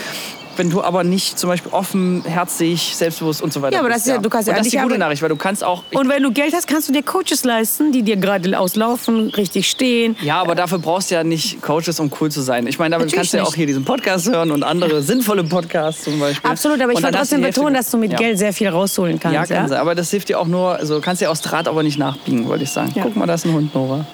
[0.56, 3.98] Wenn du aber nicht zum Beispiel offen, herzig, selbstbewusst und so weiter Ja, aber das
[3.98, 5.64] bist, ist ja- du kannst ja und das ist die gute Nachricht, weil du kannst
[5.64, 5.82] auch...
[5.92, 9.68] Und wenn du Geld hast, kannst du dir Coaches leisten, die dir gerade auslaufen, richtig
[9.68, 10.16] stehen.
[10.22, 12.66] ja, aber dafür brauchst du ja nicht Coaches, um cool zu sein.
[12.66, 15.44] Ich meine, damit Natürlich kannst du ja auch hier diesen Podcast hören und andere sinnvolle
[15.44, 16.50] Podcasts zum Beispiel.
[16.50, 18.18] Absolut, aber ich du trotzdem betonen, dass du mit ja.
[18.18, 19.34] Geld sehr viel rausholen kannst.
[19.34, 19.68] Ja, kann ja?
[19.68, 19.78] sein.
[19.78, 22.64] Aber das hilft dir auch nur, also kannst ja aus Draht aber nicht nachbiegen, wollte
[22.64, 22.92] ich sagen.
[22.94, 23.02] Ja.
[23.02, 24.06] Guck mal, da ist ein Hund, Nora.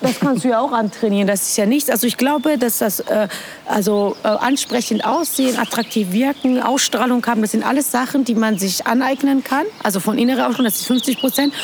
[0.00, 1.88] Das kannst du ja auch antrainieren, das ist ja nichts.
[1.88, 3.28] Also ich glaube, dass das äh,
[3.64, 8.86] also äh, ansprechend aussehen, attraktiv wirken, Ausstrahlung haben, das sind alles Sachen, die man sich
[8.86, 9.64] aneignen kann.
[9.82, 11.54] Also von innerer Ausstrahlung, das ist 50 Prozent.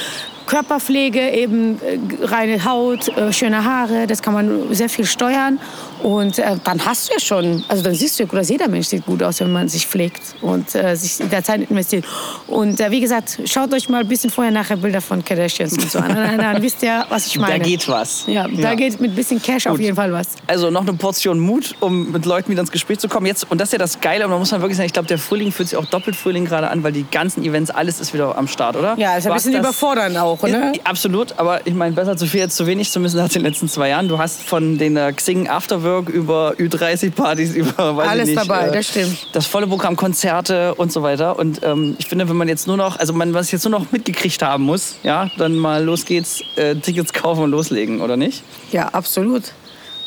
[0.46, 5.60] Körperpflege, eben äh, reine Haut, äh, schöne Haare, das kann man sehr viel steuern.
[6.02, 8.68] Und äh, dann hast du ja schon, also dann siehst du ja gut, dass jeder
[8.68, 12.04] Mensch sieht gut aus, wenn man sich pflegt und äh, sich in der Zeit investiert.
[12.48, 15.90] Und äh, wie gesagt, schaut euch mal ein bisschen vorher nachher Bilder von Kardashians und
[15.90, 16.14] so an.
[16.14, 17.58] Dann, dann wisst ihr, was ich meine.
[17.58, 18.24] Da geht was.
[18.26, 19.82] Ja, da geht mit ein bisschen Cash auf Gut.
[19.82, 20.28] jeden Fall was.
[20.46, 23.26] Also noch eine Portion Mut, um mit Leuten wieder ins Gespräch zu kommen.
[23.26, 25.08] Jetzt, und das ist ja das Geile, und da muss man wirklich sagen, ich glaube,
[25.08, 28.12] der Frühling fühlt sich auch doppelt Frühling gerade an, weil die ganzen Events, alles ist
[28.12, 28.96] wieder am Start, oder?
[28.98, 30.72] Ja, ist ein bisschen überfordernd auch, ne?
[30.84, 33.90] Absolut, aber ich meine, besser zu viel als zu wenig, zumindest nach den letzten zwei
[33.90, 34.08] Jahren.
[34.08, 38.68] Du hast von den äh, Xing Afterwork über Ü30-Partys, über weiß Alles ich nicht, dabei,
[38.68, 39.28] äh, das stimmt.
[39.33, 41.38] Das volle Programm, Konzerte und so weiter.
[41.38, 43.92] Und ähm, ich finde, wenn man jetzt nur noch, also man, was jetzt nur noch
[43.92, 48.42] mitgekriegt haben muss, ja, dann mal los geht's, äh, Tickets kaufen und loslegen, oder nicht?
[48.70, 49.52] Ja, absolut.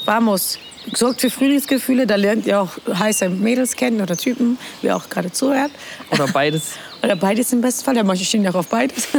[0.06, 0.60] Vamos.
[0.94, 5.32] Sorgt für Frühlingsgefühle, da lernt ihr auch heiße Mädels kennen oder Typen, wer auch gerade
[5.32, 5.72] zuhört.
[6.12, 6.74] Oder beides.
[7.04, 9.10] Oder beides im besten Fall, ja, manche stehen ja auch auf beides.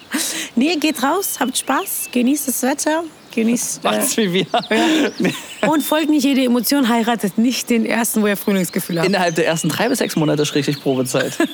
[0.56, 3.04] nee, geht raus, habt Spaß, genießt das Wetter,
[3.36, 3.84] genießt...
[3.84, 4.46] Macht's Äh, wie wir.
[5.68, 9.06] und folgt nicht jede Emotion, heiratet nicht den ersten, wo ihr Frühlingsgefühl habt.
[9.06, 11.38] Innerhalb der ersten drei bis sechs Monate schrägstrich Probezeit.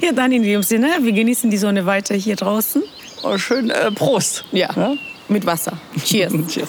[0.00, 2.82] Ja, dann in dem Sinne, wir genießen die Sonne weiter hier draußen.
[3.22, 4.44] Oh, schön, äh, Prost.
[4.52, 4.94] Ja,
[5.28, 5.78] mit Wasser.
[6.04, 6.32] Cheers.
[6.48, 6.68] Cheers.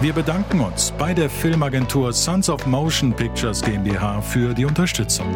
[0.00, 5.26] Wir bedanken uns bei der Filmagentur Sons of Motion Pictures GmbH für die Unterstützung.